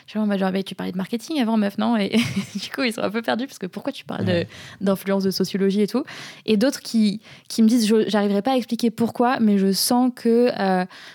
[0.06, 1.96] tu vois, genre, tu parlais de marketing avant, meuf, non?
[1.96, 2.16] Et
[2.54, 4.46] du coup, ils sont un peu perdus parce que pourquoi tu parles
[4.80, 6.04] d'influence de, sociologie et tout?
[6.46, 10.50] Et d'autres qui, qui me disent j'arriverai pas à expliquer pourquoi, mais je sens que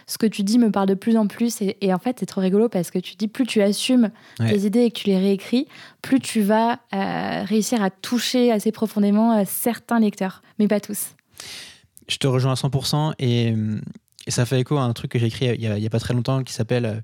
[0.08, 1.62] ce que tu dis me parle de plus en plus.
[1.62, 4.60] Et, et en fait, c'est trop rigolo parce que tu dis plus tu assumes tes
[4.60, 5.68] idées et que tu les réécris,
[6.02, 11.16] plus tu vas réussir à toucher assez profondément certains lecteurs, mais pas tous.
[12.08, 13.54] Je te rejoins à 100% et,
[14.28, 16.14] et ça fait écho à un truc que j'ai écrit il n'y a, pas très
[16.14, 17.00] longtemps qui s'appelle euh,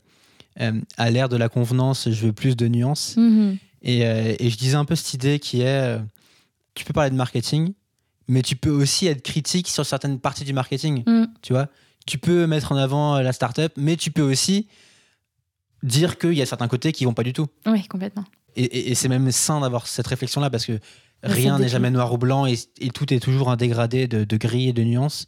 [0.62, 3.16] euh, À l'ère de la convenance, je veux plus de nuances.
[3.18, 3.58] Mm-hmm.
[3.84, 5.98] Et, euh, et, je disais un peu cette idée qui est
[6.74, 7.74] tu peux parler de marketing,
[8.28, 11.04] mais tu peux aussi être critique sur certaines parties du marketing.
[11.06, 11.26] Mm.
[11.42, 11.68] Tu vois
[12.06, 14.68] Tu peux mettre en avant la startup, mais tu peux aussi
[15.84, 17.48] dire qu'il y a certains côtés qui vont pas du tout.
[17.66, 18.24] Oui, complètement.
[18.56, 20.80] Et, et c'est même sain d'avoir cette réflexion-là parce que
[21.24, 22.58] Rien n'est jamais noir ou blanc et,
[22.94, 25.28] tout est toujours un dégradé de, gris et de nuances.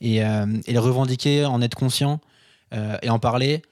[0.00, 2.20] Et, euh, et, le revendiquer, en être conscient
[2.74, 3.62] euh, et en parler,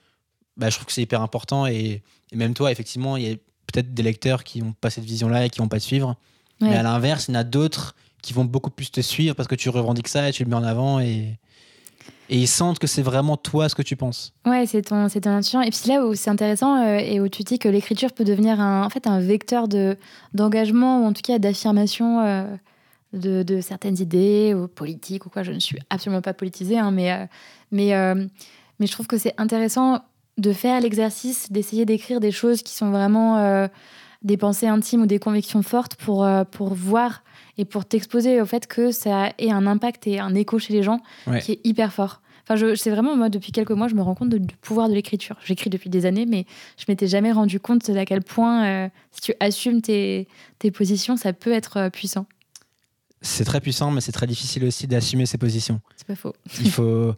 [0.55, 1.67] bah, je trouve que c'est hyper important.
[1.67, 2.03] Et,
[2.33, 5.49] même toi, effectivement, il y a peut-être des lecteurs qui n'ont pas cette vision-là et
[5.49, 6.15] qui vont pas te suivre.
[6.59, 9.47] Mais à l'inverse, il y en a d'autres qui vont beaucoup plus te suivre parce
[9.47, 10.99] que tu revendiques ça et tu le mets en avant.
[10.99, 11.37] Et,
[12.29, 14.33] et ils sentent que c'est vraiment toi ce que tu penses.
[14.45, 15.61] Ouais, c'est ton, c'est ton intuition.
[15.61, 18.59] Et puis là où c'est intéressant euh, et où tu dis que l'écriture peut devenir
[18.59, 19.97] un, en fait un vecteur de,
[20.33, 22.43] d'engagement ou en tout cas d'affirmation euh,
[23.13, 25.43] de, certaines idées ou politiques ou quoi.
[25.43, 27.25] Je ne suis absolument pas politisée, hein, mais, euh,
[27.71, 28.15] mais,
[28.79, 30.01] mais je trouve que c'est intéressant
[30.37, 33.67] de faire l'exercice d'essayer d'écrire des choses qui sont vraiment
[34.21, 37.23] des pensées intimes ou des convictions fortes pour, pour voir
[37.57, 40.83] et pour t'exposer au fait que ça ait un impact et un écho chez les
[40.83, 41.01] gens
[41.41, 42.21] qui est hyper fort.
[42.49, 45.35] Enfin, c'est vraiment moi depuis quelques mois, je me rends compte du pouvoir de l'écriture.
[45.43, 46.45] J'écris depuis des années, mais
[46.77, 51.17] je m'étais jamais rendu compte d'à quel point, euh, si tu assumes tes, tes, positions,
[51.17, 52.25] ça peut être euh, puissant.
[53.21, 55.81] C'est très puissant, mais c'est très difficile aussi d'assumer ses positions.
[55.97, 56.33] C'est pas faux.
[56.61, 57.15] Il faut,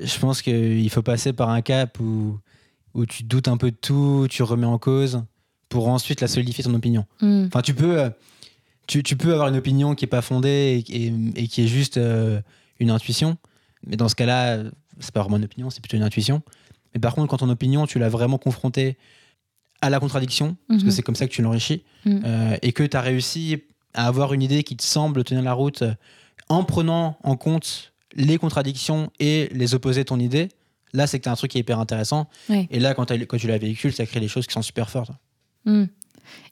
[0.00, 2.38] je pense qu'il faut passer par un cap où,
[2.94, 5.22] où tu doutes un peu de tout, tu remets en cause,
[5.68, 7.06] pour ensuite la solidifier ton opinion.
[7.20, 7.46] Hmm.
[7.46, 8.00] Enfin, tu peux.
[8.00, 8.10] Euh,
[8.88, 12.40] tu, peux avoir une opinion qui n'est pas fondée et, qui est juste euh,
[12.80, 13.36] une intuition.
[13.86, 14.64] Mais dans ce cas-là,
[14.98, 16.42] c'est pas vraiment une opinion, c'est plutôt une intuition.
[16.94, 18.96] Mais par contre, quand ton opinion, tu l'as vraiment confrontée
[19.80, 20.90] à la contradiction, parce que mhm.
[20.90, 22.22] c'est comme ça que tu l'enrichis, mhm.
[22.24, 23.62] euh, et que tu as réussi
[23.94, 25.94] à avoir une idée qui te semble tenir la route euh,
[26.48, 30.48] en prenant en compte les contradictions et les opposés de ton idée,
[30.94, 32.28] là, c'est que tu as un truc qui est hyper intéressant.
[32.48, 35.10] Et là, quand, quand tu la véhicules, ça crée des choses qui sont super fortes.
[35.66, 35.88] Mhm.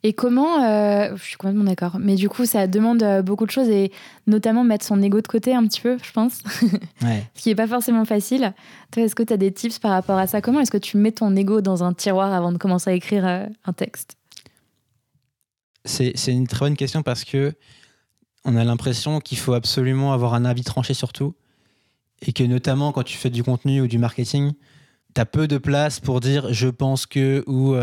[0.03, 3.51] Et comment, euh, je suis complètement d'accord, mais du coup, ça demande euh, beaucoup de
[3.51, 3.91] choses et
[4.27, 6.43] notamment mettre son ego de côté un petit peu, je pense,
[7.01, 8.55] ce qui n'est pas forcément facile.
[8.93, 10.41] Toi, est-ce que tu as des tips par rapport à ça?
[10.41, 13.27] Comment est-ce que tu mets ton ego dans un tiroir avant de commencer à écrire
[13.27, 14.17] euh, un texte?
[15.85, 17.53] C'est une très bonne question parce que
[18.45, 21.35] on a l'impression qu'il faut absolument avoir un avis tranché sur tout
[22.23, 24.53] et que notamment quand tu fais du contenu ou du marketing,
[25.15, 27.77] tu as peu de place pour dire je pense que ou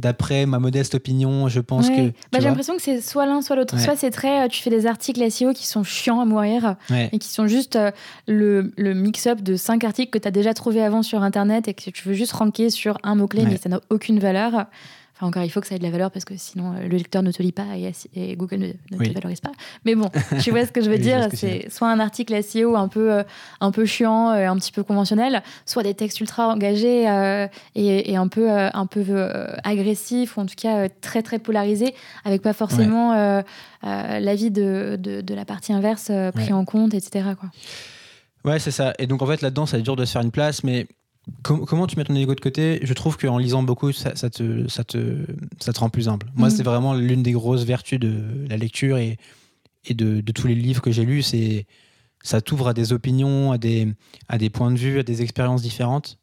[0.00, 2.08] d'après ma modeste opinion, je pense que.
[2.32, 3.78] Bah, j'ai l'impression que c'est soit l'un, soit l'autre.
[3.78, 4.44] Soit c'est très.
[4.44, 6.76] Euh, tu fais des articles SEO qui sont chiants à mourir
[7.12, 7.90] et qui sont juste euh,
[8.26, 11.74] le, le mix-up de cinq articles que tu as déjà trouvé avant sur Internet et
[11.74, 14.66] que tu veux juste ranker sur un mot-clé, mais ça n'a aucune valeur.
[15.20, 17.22] Enfin, encore, il faut que ça ait de la valeur parce que sinon, le lecteur
[17.22, 17.66] ne te lit pas
[18.14, 19.52] et, Google ne, te valorise pas.
[19.84, 20.10] Mais bon,
[20.42, 23.22] tu vois ce que je veux dire C'est soit un article SEO un peu,
[23.60, 27.02] un peu chiant, un petit peu conventionnel, soit des textes ultra engagés
[27.74, 29.26] et, un peu, un peu
[29.62, 33.42] agressifs, ou en tout cas très, très polarisés, avec pas forcément
[33.82, 37.30] l'avis de, de, de, la partie inverse pris en compte, etc.
[37.38, 37.50] Quoi.
[38.44, 38.94] Ouais, c'est ça.
[38.98, 40.86] Et donc, en fait, là-dedans, ça dur de se faire une place, mais
[41.42, 42.80] comment tu mets ton ego de côté?
[42.82, 45.24] Je trouve qu'en lisant beaucoup, ça, te, ça, te,
[45.58, 46.26] ça te rend plus humble.
[46.34, 46.50] Moi, mm.
[46.50, 49.16] c'est vraiment l'une des grosses vertus de la lecture et,
[49.84, 51.22] et de, de tous les livres que j'ai lus.
[51.22, 51.66] C'est
[52.22, 53.88] ça t'ouvre à des opinions, à des,
[54.28, 56.18] à des points de vue, à des expériences différentes.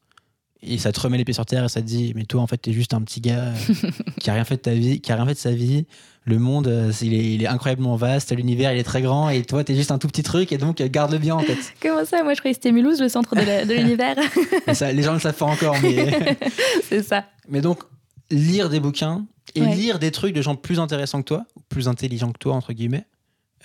[0.64, 2.48] Et ça te remet les pieds sur terre et ça te dit, mais toi, en
[2.48, 3.54] fait, t'es juste un petit gars
[4.20, 5.86] qui a rien fait de ta vie, qui a rien fait de sa vie
[6.28, 9.72] le monde, euh, il est, incroyablement vaste, l'univers, il est très grand, et toi, tu
[9.72, 11.74] es juste un tout petit truc, et donc garde-le bien en tête.
[11.82, 12.22] Comment ça?
[12.22, 14.18] Moi, je croyais que c'était Mulhouse, le centre de l'univers.
[14.68, 16.38] les gens ne le savent pas encore, mais.
[16.84, 17.24] C'est ça.
[17.48, 17.80] Mais donc,
[18.30, 22.34] lire des bouquins et lire des trucs de gens plus intéressants que toi, plus intelligents
[22.34, 23.06] que toi, entre guillemets,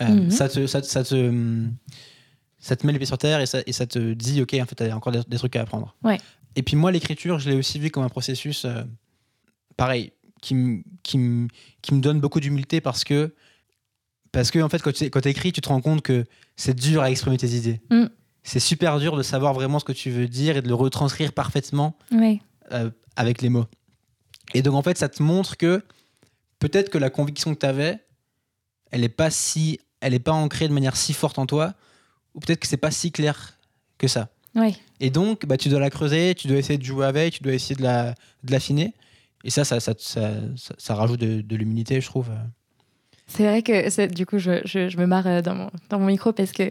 [0.00, 0.30] euh, mhm.
[0.30, 3.86] ça, te, ça, te, ça, te, met les pieds sur terre et ça, et ça
[3.86, 5.96] te dit, OK, en fait, tu as encore des, trucs à apprendre.
[6.04, 6.18] Ouais.
[6.56, 8.64] Et puis, moi, l'écriture, je l'ai aussi vu comme un processus.
[8.64, 8.82] Euh,
[9.76, 11.48] pareil, qui, me, qui, me,
[11.80, 13.34] qui donne beaucoup d'humilité parce que,
[14.32, 16.24] parce que en fait, quand tu écris, tu te rends compte que
[16.56, 17.80] c'est dur à exprimer tes idées.
[17.90, 18.06] Mm.
[18.42, 21.32] C'est super dur de savoir vraiment ce que tu veux dire et de le retranscrire
[21.32, 21.96] parfaitement
[22.72, 23.66] euh, avec les mots.
[24.54, 25.82] Et donc, en fait, ça te montre que
[26.58, 28.00] peut-être que la conviction que tu avais,
[28.90, 31.74] elle n'est pas si elle pas ancrée de manière si forte en toi
[32.34, 33.58] ou peut-être que c'est pas si clair
[33.98, 34.30] que ça.
[35.00, 37.54] Et donc, bah, tu dois la creuser, tu dois essayer de jouer avec, tu dois
[37.54, 37.82] essayer de
[38.50, 38.84] l'affiner.
[38.84, 38.92] La, de
[39.44, 42.30] et ça, ça, ça, ça, rajoute de, l'humilité, je trouve.
[43.26, 46.32] C'est vrai que du coup, je, je, me marre euh, dans mon, dans mon, micro
[46.32, 46.70] parce que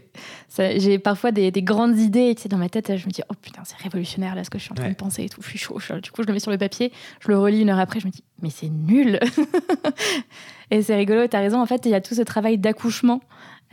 [0.56, 2.96] j'ai parfois des, des, grandes idées tu sais, dans ma tête.
[2.96, 4.94] Je me dis, oh putain, c'est révolutionnaire là ce que je suis en train de
[4.94, 5.42] penser et tout.
[5.42, 5.78] Je suis chaud.
[6.00, 8.06] du coup, je le mets sur le papier, je le relis une heure après, je
[8.06, 9.18] me dis, mais c'est nul.
[10.70, 11.60] et c'est rigolo, tu as raison.
[11.60, 13.20] En fait, il y a tout ce travail d'accouchement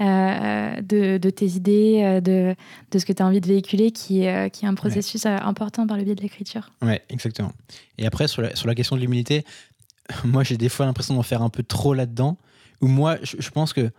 [0.01, 2.55] euh, de, de, tes idées, euh, de,
[2.91, 5.85] de ce que tu as envie de véhiculer, qui, est, qui est un processus important
[5.87, 6.71] par le biais de l'écriture.
[6.81, 7.51] Ouais, exactement.
[7.97, 9.43] Et après, sur la, sur la question de l'humilité,
[10.23, 12.37] moi, j'ai des fois l'impression d'en faire un peu trop là-dedans.
[12.81, 13.91] Ou moi, je, pense que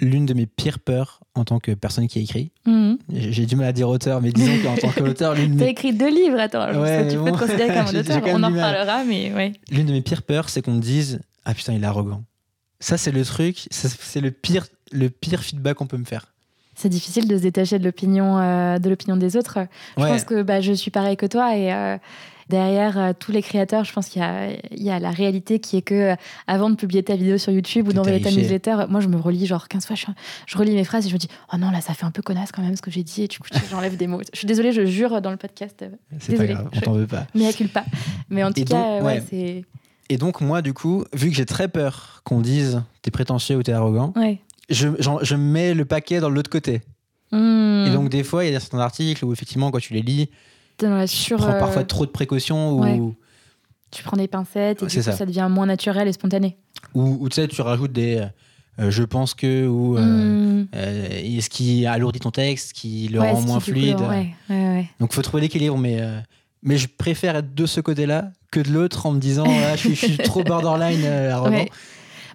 [0.00, 2.98] l'une de mes pires peurs en tant que personne qui a écrit, mhm.
[3.08, 5.68] j'ai du mal à dire auteur, mais disons qu'en tant qu'auteur, l'une de mes...
[5.68, 6.66] écrit deux livres, attends,
[7.08, 9.52] tu peux te considérer comme un auteur, on en reparlera, mais ouais.
[9.70, 12.24] L'une de mes pires peurs, c'est qu'on me dise «Ah putain, il est arrogant».
[12.80, 16.26] Ça, c'est le truc, c'est le pire le pire feedback qu'on peut me faire.
[16.78, 19.58] C'est difficile de se détacher de l'opinion euh, de l'opinion des autres.
[19.96, 21.98] Je pense que bah, je suis pareil que toi et euh,
[22.48, 25.82] derrière euh, tous les créateurs, je pense qu'il y, y a, la réalité qui est
[25.82, 26.14] que
[26.46, 29.44] avant de publier ta vidéo sur YouTube ou d'envoyer ta newsletter, moi je me relis
[29.44, 29.96] genre 15 fois,
[30.46, 32.22] je, relis mes phrases et je me dis oh non là ça fait un peu
[32.22, 34.20] connasse quand même ce que j'ai dit et du coup j'enlève des mots.
[34.32, 35.84] Je suis désolée, je jure dans le podcast.
[36.20, 37.26] C'est pas grave, on t'en veut pas.
[37.34, 37.86] Mais pas.
[38.30, 39.64] Mais en tout cas, ouais, c'est.
[40.10, 43.64] Et donc moi du coup, vu que j'ai très peur qu'on dise t'es prétentieux ou
[43.64, 44.12] t'es arrogant.
[44.14, 44.88] Ouais je,
[45.22, 46.82] je mets le paquet dans l'autre côté.
[47.32, 47.86] Hmm.
[47.86, 50.28] Et donc, des fois, il y a certains articles où, effectivement, quand tu les lis,
[50.78, 53.14] tu prends euh, parfois trop de précautions ou.
[53.90, 55.24] Tu prends des pincettes et du coup, ça.
[55.24, 56.58] devient moins naturel et spontané.
[56.94, 58.22] Ou, tu sais, tu rajoutes des.
[58.80, 61.40] Euh, je pense que ou euh, hmm.
[61.40, 63.98] ce qui alourdit ton texte, qui le rend moins fluide.
[65.00, 66.00] Donc faut trouver l'équilibre, mais
[66.62, 69.88] mais je préfère être de ce côté-là que de l'autre en me disant ah, je,
[69.90, 71.04] suis, trop borderline.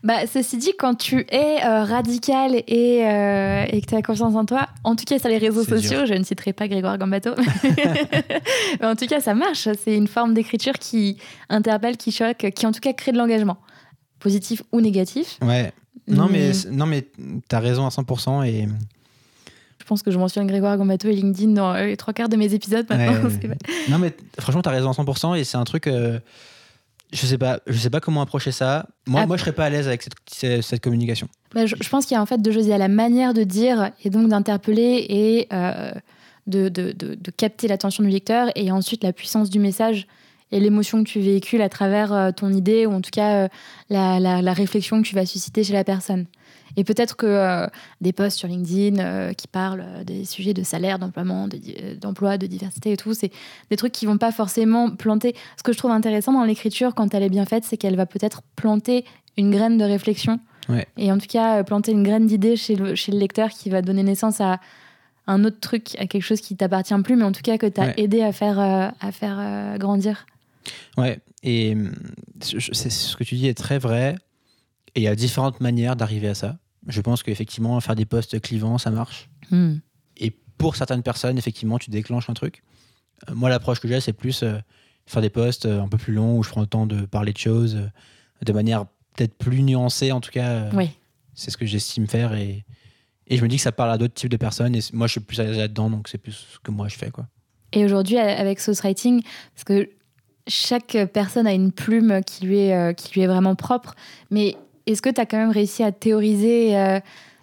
[0.04, 4.36] Bah, ceci dit, quand tu es euh, radical et, euh, et que tu as confiance
[4.36, 7.32] en toi, en tout cas sur les réseaux sociaux, je ne citerai pas Grégoire Gambato,
[8.82, 9.70] mais en tout cas ça marche.
[9.82, 13.58] C'est une forme d'écriture qui interpelle, qui choque, qui en tout cas crée de l'engagement,
[14.20, 15.38] positif ou négatif.
[15.42, 15.72] Ouais.
[16.06, 18.68] Non, mais, non, mais tu as raison à 100% et.
[19.80, 22.36] Je pense que je mentionne Grégoire Gambato et LinkedIn dans euh, les trois quarts de
[22.36, 23.30] mes épisodes maintenant.
[23.90, 25.90] non, mais franchement, tu as raison à 100% et c'est un truc.
[27.14, 28.88] Je sais pas, je sais pas comment approcher ça.
[29.06, 29.28] Moi, ah.
[29.28, 31.28] moi, je serais pas à l'aise avec cette, cette, communication.
[31.54, 32.66] Bah, je, pense qu'il y a en fait deux choses.
[32.66, 35.92] Il y a la manière de dire et donc d'interpeller et euh,
[36.48, 40.08] de, de, de, capter l'attention du lecteur, et ensuite la puissance du message
[40.52, 43.48] et l'émotion que tu véhicules à travers euh, ton idée ou en tout cas euh,
[43.90, 46.26] la, la, la, réflexion que tu vas susciter chez la personne.
[46.78, 47.68] Et peut-être que euh,
[48.02, 51.48] des posts sur LinkedIn euh, qui parlent euh, des sujets de salaire, d'emploiement,
[52.00, 53.32] d'emploi, de, diversité et tout, c'est
[53.70, 55.36] des trucs qui vont pas forcément planter.
[55.58, 58.06] Ce que je trouve intéressant dans l'écriture, quand elle est bien faite, c'est qu'elle va
[58.06, 59.06] peut-être planter
[59.38, 60.40] une graine de réflexion.
[60.96, 63.82] Et en tout cas, planter une graine d'idée chez le, chez le lecteur qui va
[63.82, 64.62] donner naissance à
[65.28, 67.82] un autre truc, à quelque chose qui t'appartient plus, mais en tout cas que tu
[67.82, 70.26] as aidé à faire, à faire grandir.
[70.98, 71.92] Ouais, et hum,
[72.42, 74.16] ce que tu dis est très vrai.
[74.96, 76.58] Et il y a différentes manières d'arriver à ça.
[76.88, 79.30] Je pense qu'effectivement, faire des posts clivants, ça marche.
[79.52, 79.76] Hmm.
[80.18, 82.64] Et pour certaines personnes, effectivement, tu déclenches un truc.
[83.30, 84.58] Euh, moi, l'approche que j'ai, c'est plus, euh,
[85.06, 87.38] faire des posts un peu plus longs où je prends le temps de parler de
[87.38, 87.90] choses
[88.44, 90.70] de manière peut-être plus nuancée, en tout cas.
[90.74, 90.90] Oui.
[91.34, 92.64] C'est ce que j'estime faire et,
[93.28, 95.14] et je me dis que ça parle à d'autres types de personnes et moi, je
[95.14, 97.28] suis plus là-dedans, donc c'est plus ce que moi je fais, quoi.
[97.72, 99.24] Et aujourd'hui, avec Sauce Writing,
[99.56, 99.90] parce que
[100.48, 103.96] chaque personne a une plume qui lui est, qui lui est vraiment propre,
[104.30, 106.76] mais est-ce que tu as quand même réussi à théoriser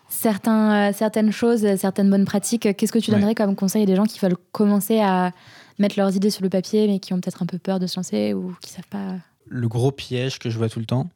[0.09, 2.77] certains, certaines choses, certaines bonnes pratiques?
[2.77, 5.33] Qu'est-ce que tu donnerais comme conseil à des gens qui veulent commencer à
[5.81, 7.97] mettre leurs idées sur le papier, mais qui ont peut-être un peu peur de se
[7.97, 9.17] lancer ou qui savent pas?
[9.47, 11.09] Le gros piège que je vois tout le temps,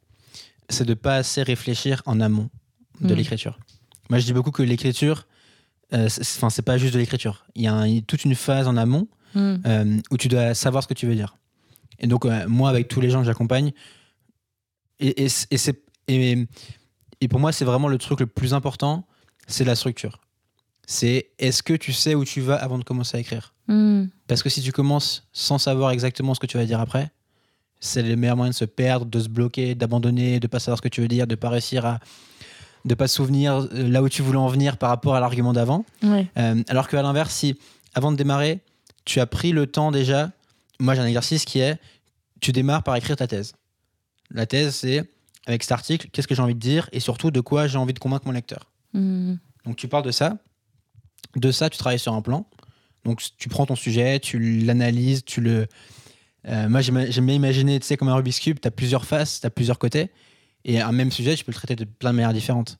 [0.69, 2.49] c'est de pas assez réfléchir en amont
[3.01, 3.17] de hmm.
[3.17, 3.59] l'écriture.
[4.11, 5.27] Moi, je dis beaucoup que l'écriture,
[5.93, 7.45] euh, c'est pas juste de l'écriture.
[7.55, 9.55] Il y a toute une phase en amont hmm.
[9.67, 11.37] euh, où tu dois savoir ce que tu veux dire.
[12.01, 13.73] Et donc, euh, moi, avec tous les gens que j'accompagne,
[15.01, 15.59] et, et, et,
[16.09, 16.47] et,
[17.29, 19.07] pour moi, c'est vraiment le truc le plus important,
[19.47, 20.21] c'est la structure.
[20.87, 23.55] C'est est-ce que tu sais où tu vas avant de commencer à écrire?
[23.69, 24.07] Hmm.
[24.27, 27.11] Parce que si tu commences sans savoir exactement ce que tu vas dire après,
[27.81, 30.83] c'est le meilleur moyen de se perdre, de se bloquer, d'abandonner, de pas savoir ce
[30.83, 32.01] que tu veux dire, de pas réussir à
[32.85, 35.53] de pas se souvenir euh, là où tu voulais en venir par rapport à l'argument
[35.53, 35.85] d'avant.
[36.03, 37.59] Euh, alors qu'à l'inverse, si
[37.95, 38.61] avant de démarrer,
[39.05, 40.31] tu as pris le temps déjà,
[40.79, 41.79] moi j'ai un exercice qui est,
[42.41, 43.55] tu démarres par écrire ta thèse.
[44.31, 45.05] La thèse, c'est
[45.47, 47.93] avec cet article, qu'est-ce que j'ai envie de dire et surtout de quoi j'ai envie
[47.93, 48.71] de convaincre mon lecteur.
[48.93, 49.35] Hmm.
[49.65, 50.39] Donc tu parles de ça.
[51.37, 52.47] De ça, tu travailles sur un plan.
[53.05, 55.67] Donc tu prends ton sujet, tu l'analyses, tu le,
[56.49, 59.41] euh, moi, j'aime bien imaginer, tu sais, comme un Rubik's Cube, tu as plusieurs faces,
[59.41, 60.11] tu as plusieurs côtés.
[60.65, 62.79] Et un même sujet, tu peux le traiter de plein de manières différentes.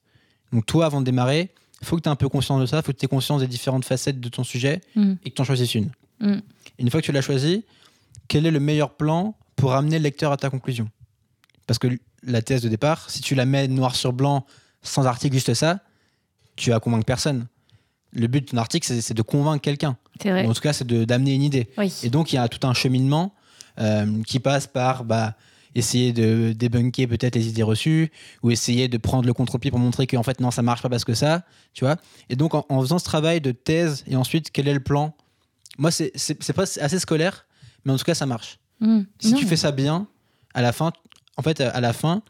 [0.53, 1.51] Donc, toi, avant de démarrer,
[1.81, 3.09] il faut que tu aies un peu conscience de ça, il faut que tu aies
[3.09, 5.15] conscience des différentes facettes de ton sujet mm.
[5.25, 5.91] et que tu en choisisses une.
[6.21, 6.39] Mm.
[6.79, 7.65] Une fois que tu l'as choisi,
[8.29, 10.89] quel est le meilleur plan pour amener le lecteur à ta conclusion?
[11.67, 11.89] Parce que
[12.23, 14.45] la thèse de départ, si tu la mets noir sur blanc,
[14.83, 15.81] sans article, juste ça,
[16.57, 17.47] tu vas convaincre personne.
[18.13, 19.97] Le but de ton article, c'est de convaincre quelqu'un.
[20.25, 21.69] En tout cas, c'est d'amener une idée.
[22.03, 23.35] Et donc, il y a tout un cheminement
[23.81, 25.35] euh, qui passe par bah,
[25.75, 30.07] essayer de débunker peut-être les idées reçues ou essayer de prendre le contre-pied pour montrer
[30.07, 31.97] qu'en fait non ça marche pas parce que ça tu vois
[32.31, 35.15] et donc en, faisant ce travail de thèse et ensuite quel est le plan?
[35.79, 37.47] Moi c'est pas assez scolaire
[37.85, 39.01] mais en tout cas ça marche mmh.
[39.19, 40.07] si tu fais ça bien
[40.55, 40.93] à la fin
[41.37, 42.23] en fait à la fin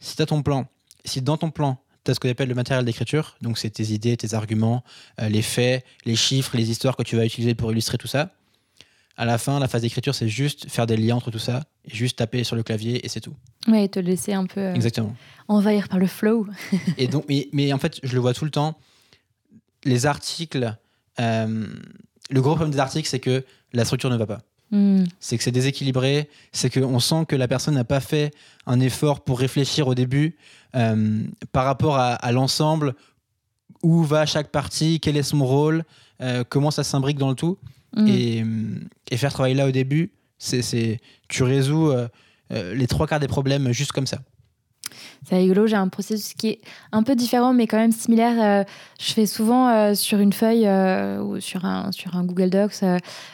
[0.00, 0.66] si tu as ton plan
[1.04, 3.92] si dans ton plan tu as ce qu'on appelle le matériel d'écriture donc c'est tes
[3.92, 4.82] idées tes arguments
[5.20, 8.30] euh, les faits les chiffres les histoires que tu vas utiliser pour illustrer tout ça
[9.16, 11.94] à la fin, la phase d'écriture, c'est juste faire des liens entre tout ça, et
[11.94, 13.34] juste taper sur le clavier et c'est tout.
[13.68, 15.14] Oui, te laisser un peu euh, Exactement.
[15.48, 16.46] envahir par le flow.
[16.98, 18.78] et donc, mais, en fait, je le vois tout le temps.
[19.84, 20.76] Les articles,
[21.20, 21.66] euh,
[22.30, 24.40] le gros problème des articles, c'est que la structure ne va pas.
[24.72, 25.04] Hmm.
[25.20, 28.32] C'est que c'est déséquilibré, c'est qu'on sent que la personne n'a pas fait
[28.66, 30.36] un effort pour réfléchir au début
[30.74, 32.94] euh, par rapport à, l'ensemble,
[33.82, 35.84] où va chaque partie, quel est son rôle,
[36.48, 37.58] comment ça s'imbrique dans le tout?
[37.94, 38.08] Mm.
[38.08, 38.44] Et,
[39.10, 42.08] et, faire travailler là au début, c'est, tu résous euh,
[42.52, 44.18] euh, les trois quarts des problèmes juste comme ça.
[45.28, 46.60] C'est rigolo, j'ai un processus qui est
[46.92, 48.36] un peu différent, mais quand même similaire.
[48.38, 48.64] Euh,
[49.00, 50.68] je fais souvent sur une feuille
[51.20, 52.84] ou sur un, sur un Google Docs.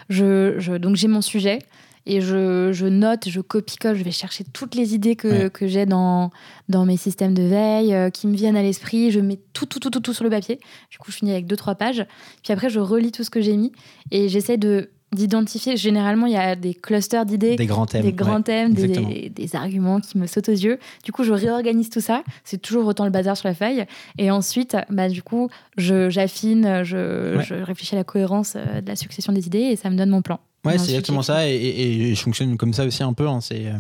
[0.09, 1.61] je, je, donc j'ai mon sujet
[2.09, 5.85] et je, je note, je copie-colle, je vais chercher toutes les idées que, que j'ai
[5.85, 6.31] dans,
[6.71, 9.11] dans mes systèmes de veille, euh, qui me viennent à l'esprit.
[9.11, 10.59] Je mets tout, tout, tout, tout, tout sur le papier.
[10.91, 12.07] Du coup, je finis avec deux, trois pages.
[12.43, 13.73] Puis après, je relis tout ce que j'ai mis
[14.11, 15.77] et j'essaie de d'identifier.
[15.77, 19.57] Généralement, il y a des clusters d'idées, des grands thèmes, des, grands thèmes des, des,
[19.57, 20.79] arguments qui me sautent aux yeux.
[21.05, 22.23] Du coup, je réorganise tout ça.
[22.45, 23.85] C'est toujours autant le bazar sur la feuille.
[24.19, 28.97] Et ensuite, bah, du coup, j'affine, je, je, réfléchis à la cohérence euh, de la
[28.97, 30.41] succession des idées et ça me donne mon plan.
[30.65, 31.49] Ouais, c'est exactement ça.
[31.49, 33.29] Et, je fonctionne comme ça aussi un peu.
[33.29, 33.41] Hein.
[33.41, 33.79] C'est, euh,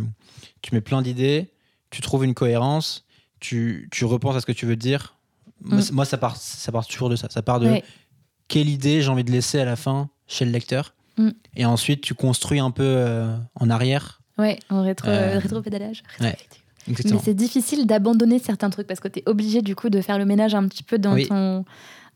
[0.62, 1.50] tu mets plein d'idées,
[1.90, 3.04] tu trouves une cohérence,
[3.40, 5.16] tu, tu repenses à ce que tu veux dire.
[5.60, 6.04] Moi, mm.
[6.04, 7.28] ça, part, ça part toujours de ça.
[7.30, 7.80] Ça part de
[8.46, 10.94] quelle idée j'ai envie de laisser à la fin chez le lecteur.
[11.18, 11.30] Mm.
[11.56, 14.20] Et ensuite, tu construis un peu euh, en arrière.
[14.38, 16.02] Ouais, en rétro, euh, rétro-pédalage.
[16.20, 16.36] Ouais.
[16.86, 20.16] Mais c'est difficile d'abandonner certains trucs parce que tu es obligé du coup de faire
[20.16, 21.64] le ménage un petit peu dans ton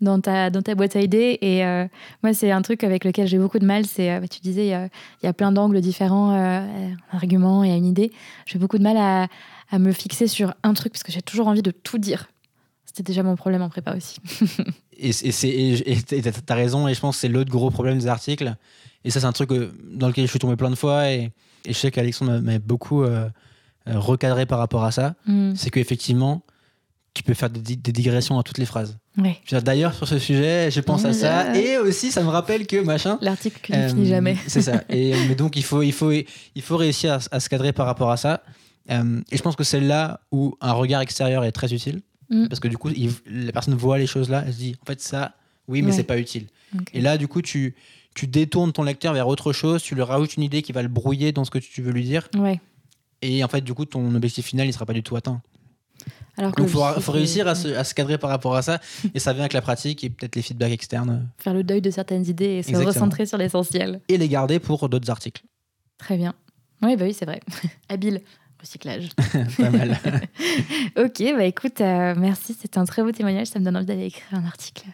[0.03, 1.39] dans ta, dans ta boîte à idées.
[1.41, 1.87] Et euh,
[2.23, 3.87] moi, c'est un truc avec lequel j'ai beaucoup de mal.
[3.87, 4.91] C'est, euh, tu disais, il
[5.23, 6.61] y, a plein d'angles différents, euh,
[7.13, 8.11] un argument et une idée.
[8.45, 9.29] J'ai beaucoup de mal à,
[9.71, 12.29] à, me fixer sur un truc parce que j'ai toujours envie de tout dire.
[12.85, 14.19] C'était déjà mon problème en prépa aussi.
[14.99, 18.55] et tu as raison, et je pense que c'est l'autre gros problème des articles.
[19.05, 19.51] Et ça, c'est un truc
[19.93, 21.11] dans lequel je suis tombé plein de fois.
[21.11, 21.31] Et,
[21.65, 23.05] et je sais qu'Alexandre m'a beaucoup
[23.87, 25.15] recadré par rapport à ça.
[25.27, 25.55] Mm.
[25.55, 26.43] C'est qu'effectivement,
[27.15, 28.99] tu peux faire des, digressions à toutes les phrases.
[29.51, 31.55] D'ailleurs, sur ce sujet, je pense à ça.
[31.57, 33.19] Et aussi, ça me rappelle que machin.
[33.21, 34.37] L'article que ne finit jamais.
[34.47, 34.83] C'est ça.
[34.89, 38.11] Et, mais donc, il faut, il faut, il faut réussir à, se cadrer par rapport
[38.11, 38.43] à ça.
[38.91, 42.01] Euh, et je pense que c'est là où un regard extérieur est très utile.
[42.31, 42.49] Mm.
[42.49, 42.89] Parce que du coup,
[43.27, 45.35] la personne voit les choses là, elle se dit, en fait, ça,
[45.69, 46.47] oui, mais c'est pas utile.
[46.95, 47.75] Et là, du coup, tu,
[48.15, 50.89] tu détournes ton lecteur vers autre chose, tu lui rajoutes une idée qui va le
[50.89, 52.29] brouiller dans ce que tu veux lui dire.
[52.37, 52.61] Ouais.
[53.23, 55.41] Et en fait, du coup, ton objectif final, il sera pas du tout atteint.
[56.37, 58.81] Alors Donc, il faut, réussir à, se, cadrer par rapport à ça.
[59.15, 61.29] Et ça vient avec la pratique et peut-être les feedbacks externes.
[61.39, 64.01] Faire le deuil de certaines idées et se recentrer sur l'essentiel.
[64.09, 65.43] Et les garder pour d'autres articles.
[65.99, 66.35] Très bien.
[66.83, 67.41] Oui, bah oui, c'est vrai.
[67.89, 68.23] Habile
[68.61, 69.09] recyclage.
[69.59, 69.99] pas mal.
[70.97, 72.57] ok, bah écoute, euh, merci.
[72.59, 73.49] C'était un très beau témoignage.
[73.49, 74.87] Ça me donne envie d'aller écrire un article.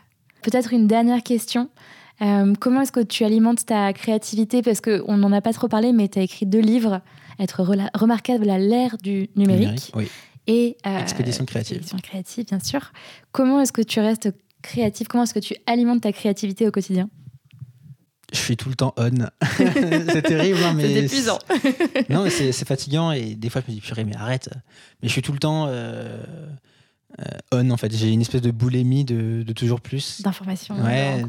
[0.43, 1.69] Peut-être une dernière question.
[2.21, 4.62] Euh, comment est-ce que tu alimentes ta créativité?
[4.62, 7.01] Parce qu'on n'en a pas trop parlé, mais tu as écrit deux livres,
[7.39, 7.62] Être
[7.95, 9.93] remarquable à l'ère du numérique.
[9.95, 10.09] oui.
[10.51, 11.77] Et euh, Expédition créative.
[11.77, 12.93] Expédition créative, bien sûr.
[13.33, 14.31] Comment est-ce que tu restes
[14.62, 17.11] créatif Comment est-ce que tu alimentes ta créativité au quotidien?
[18.33, 19.11] Je suis tout le temps on.
[19.57, 20.85] c'est terrible, hein, mais.
[20.85, 21.39] C'est épuisant.
[22.11, 24.49] non, mais c'est fatigant et des fois je me dis, purée, mais arrête.
[25.03, 26.25] Mais je suis tout le temps euh,
[27.53, 27.95] on en fait.
[27.95, 30.23] J'ai une espèce de boulimie de, de toujours plus.
[30.23, 31.25] D'informations, ouais,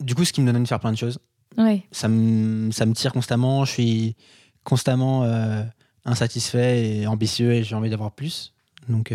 [0.00, 1.18] Du coup, ce qui me donne envie de faire plein de choses.
[1.56, 1.82] Ouais.
[1.92, 3.64] Ça, me, ça me tire constamment.
[3.64, 4.16] Je suis
[4.64, 5.62] constamment euh,
[6.04, 8.52] insatisfait et ambitieux et j'ai envie d'avoir plus.
[8.88, 9.12] Donc,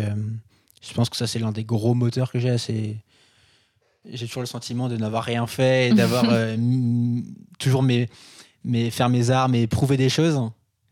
[0.82, 2.58] je pense que ça, c'est l'un des gros moteurs que j'ai.
[2.58, 2.96] C'est
[4.10, 6.56] j'ai toujours le sentiment de n'avoir rien fait et d'avoir euh,
[7.58, 8.08] toujours mes,
[8.64, 10.40] mes, faire mes armes et prouver des choses.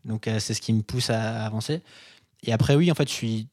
[0.05, 1.81] Donc euh, c'est ce qui me pousse à, avancer.
[2.43, 3.47] Et après, oui, en fait, je suis,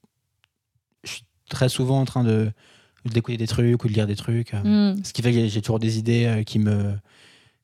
[1.05, 2.51] je suis très souvent en train de
[3.07, 4.53] d'écouter des trucs ou de lire des trucs.
[4.53, 5.05] Euh, mm.
[5.05, 6.95] Ce qui fait que j'ai toujours des idées qui me.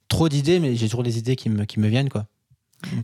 [0.09, 2.27] Trop d'idées, mais j'ai toujours des idées qui me, qui me viennent, quoi.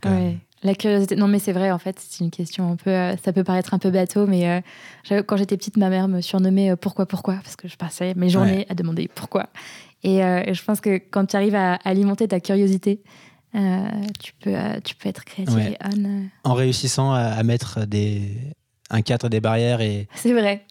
[0.04, 0.38] ouais.
[0.64, 1.16] La curiosité.
[1.16, 2.90] Non, mais c'est vrai, en fait, c'est une question un peu.
[2.90, 4.62] Euh, ça peut paraître un peu bateau, mais
[5.10, 8.14] euh, quand j'étais petite, ma mère me surnommait euh, Pourquoi, pourquoi Parce que je passais
[8.14, 9.48] mes journées à demander pourquoi.
[10.04, 13.02] Et, je pense que quand tu arrives à, alimenter ta curiosité,
[13.54, 14.54] tu, peux,
[14.84, 16.24] tu peux être créatif et on.
[16.44, 18.36] En réussissant à, mettre des,
[18.92, 19.80] un cadre, des barrières.
[19.80, 20.06] et.
[20.14, 20.64] C'est vrai.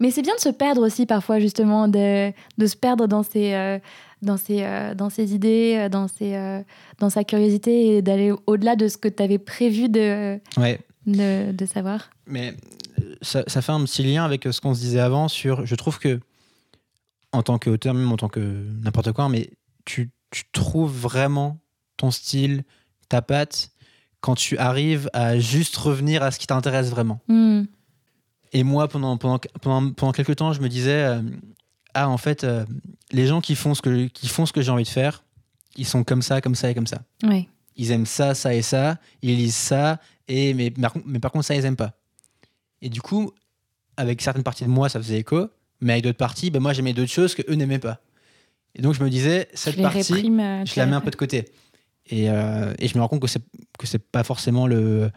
[0.00, 3.80] Mais c'est bien de se perdre aussi parfois, justement, de, de se perdre dans ces
[4.24, 6.62] dans ses, euh, dans ses idées, euh, dans, ses, euh,
[6.98, 10.40] dans sa curiosité et d'aller au-delà de ce que tu avais prévu de,
[11.06, 12.10] de, de, savoir.
[12.26, 12.54] Mais
[13.22, 15.64] ça, ça, fait un petit lien avec ce qu'on se disait avant sur.
[15.66, 16.20] Je trouve que,
[17.32, 18.40] en tant qu'auteur, même en tant que
[18.82, 19.50] n'importe quoi, mais
[19.84, 21.58] tu, tu trouves vraiment
[21.96, 22.64] ton style,
[23.08, 23.70] ta patte,
[24.24, 27.20] quand tu arrives à juste revenir à ce qui t'intéresse vraiment.
[27.28, 27.64] Hmm.
[28.54, 31.20] Et moi, pendant, pendant, pendant, pendant quelques temps, je me disais,
[31.92, 32.46] ah, en fait,
[33.12, 35.24] les gens qui font ce que, qui font ce que j'ai envie de faire,
[35.76, 37.02] ils sont comme ça, comme ça et comme ça.
[37.76, 40.72] Ils aiment ça, ça et ça, ils lisent ça, et, mais,
[41.04, 41.92] mais par contre, ça, ils aiment pas.
[42.80, 43.30] Et du coup,
[43.98, 45.48] avec certaines parties de moi, ça faisait écho,
[45.80, 48.00] mais avec d'autres parties, ben moi, j'aimais d'autres choses que eux n'aimaient pas.
[48.74, 51.46] Et donc, je me disais, cette partie, euh, je la mets un peu de côté.
[52.10, 53.42] Et, euh, et je me rends compte que c'est
[53.78, 55.10] que c'est pas forcément le,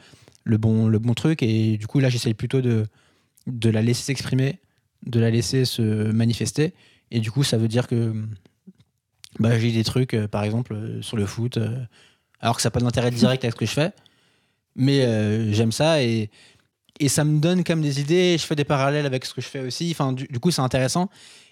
[0.44, 1.44] le, bon, le bon truc.
[1.44, 2.86] Et du coup, là, j'essaye plutôt de,
[3.46, 4.60] de la laisser s'exprimer,
[5.06, 5.82] de la laisser se
[6.12, 6.74] manifester
[7.12, 8.14] et du coup, ça veut dire que
[9.40, 11.58] bah, j'ai des trucs, euh, par exemple, euh, sur le foot,
[12.40, 13.92] alors que ça n'a pas d'intérêt direct avec ce que je fais.
[14.76, 16.30] Mais j'aime ça et,
[17.00, 18.38] et ça me donne même des idées.
[18.38, 19.90] Je fais des parallèles avec ce que je fais aussi.
[19.92, 21.10] Enfin, du, coup, c'est intéressant.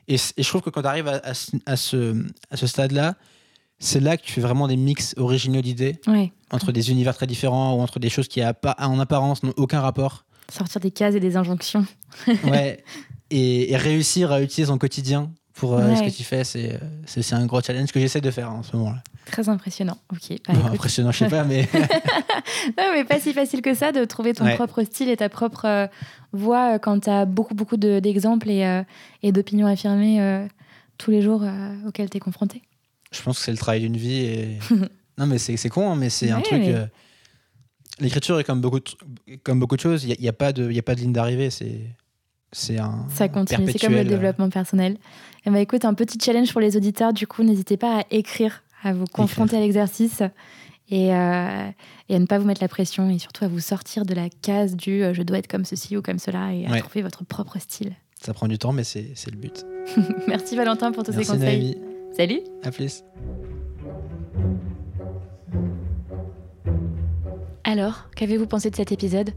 [0.07, 1.33] Et, je trouve que quand tu arrives à,
[1.75, 3.15] ce, à ce stade-là,
[3.79, 5.99] c'est là que tu fais vraiment des mix originaux d'idées
[6.51, 10.25] entre des univers très différents ou entre des choses qui, en apparence, n'ont aucun rapport.
[10.49, 11.85] Sortir des cases et des injonctions.
[12.45, 12.83] ouais.
[13.31, 16.43] Et, et, réussir à utiliser son quotidien pour euh, ce que tu fais.
[16.43, 19.01] C'est, c'est, un gros challenge que j'essaie de faire en ce moment-là.
[19.25, 19.97] Très impressionnant.
[20.11, 20.37] Ok.
[20.47, 21.67] Bah, impressionnant, je sais pas, mais.
[22.77, 25.65] non, mais pas si facile que ça de trouver ton propre style et ta propre
[25.65, 25.87] euh,
[26.33, 28.83] voix euh, quand tu as beaucoup, beaucoup d'exemples et,
[29.23, 30.45] et d'opinions affirmées
[30.97, 31.43] tous les jours
[31.87, 32.61] auxquels tu es confronté.
[33.11, 34.25] Je pense que c'est le travail d'une vie.
[34.25, 34.59] Et...
[35.17, 36.61] non, mais c'est, con, hein, mais c'est un truc.
[37.99, 38.85] L'écriture est comme beaucoup de,
[39.43, 40.03] comme beaucoup de choses.
[40.03, 41.49] Il n'y a, a, pas de, y a pas de ligne d'arrivée.
[41.49, 41.95] C'est
[42.55, 44.97] c'est un ça continue c'est comme le développement personnel et
[45.47, 48.63] eh ben, écoute un petit challenge pour les auditeurs du coup n'hésitez pas à écrire
[48.81, 50.21] à vous confronter à l'exercice
[50.89, 51.69] et, euh,
[52.09, 54.29] et, à ne pas vous mettre la pression et surtout à vous sortir de la
[54.29, 57.25] case du euh, je dois être comme ceci ou comme cela et à trouver votre
[57.25, 59.65] propre style ça prend du temps mais c'est le but
[60.27, 61.77] merci Valentin pour tous ces conseils
[62.15, 63.03] salut à plus
[67.65, 69.31] alors qu'avez-vous pensé de cet épisode?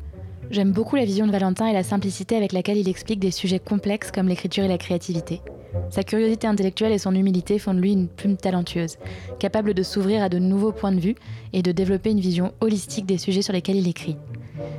[0.51, 3.59] J'aime beaucoup la vision de Valentin et la simplicité avec laquelle il explique des sujets
[3.59, 5.41] complexes comme l'écriture et la créativité.
[5.91, 8.97] Sa curiosité intellectuelle et son humilité font de lui une plume talentueuse,
[9.39, 11.17] capable de s'ouvrir à de nouveaux points de vue
[11.53, 14.17] et de développer une vision holistique des sujets sur lesquels il écrit.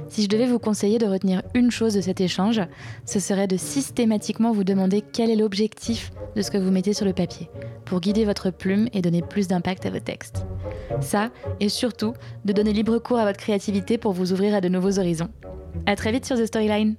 [0.07, 2.61] Si je devais vous conseiller de retenir une chose de cet échange,
[3.05, 7.05] ce serait de systématiquement vous demander quel est l'objectif de ce que vous mettez sur
[7.05, 7.49] le papier,
[7.85, 10.45] pour guider votre plume et donner plus d'impact à vos textes.
[11.01, 12.13] Ça, et surtout,
[12.45, 15.29] de donner libre cours à votre créativité pour vous ouvrir à de nouveaux horizons.
[15.85, 16.95] À très vite sur The Storyline.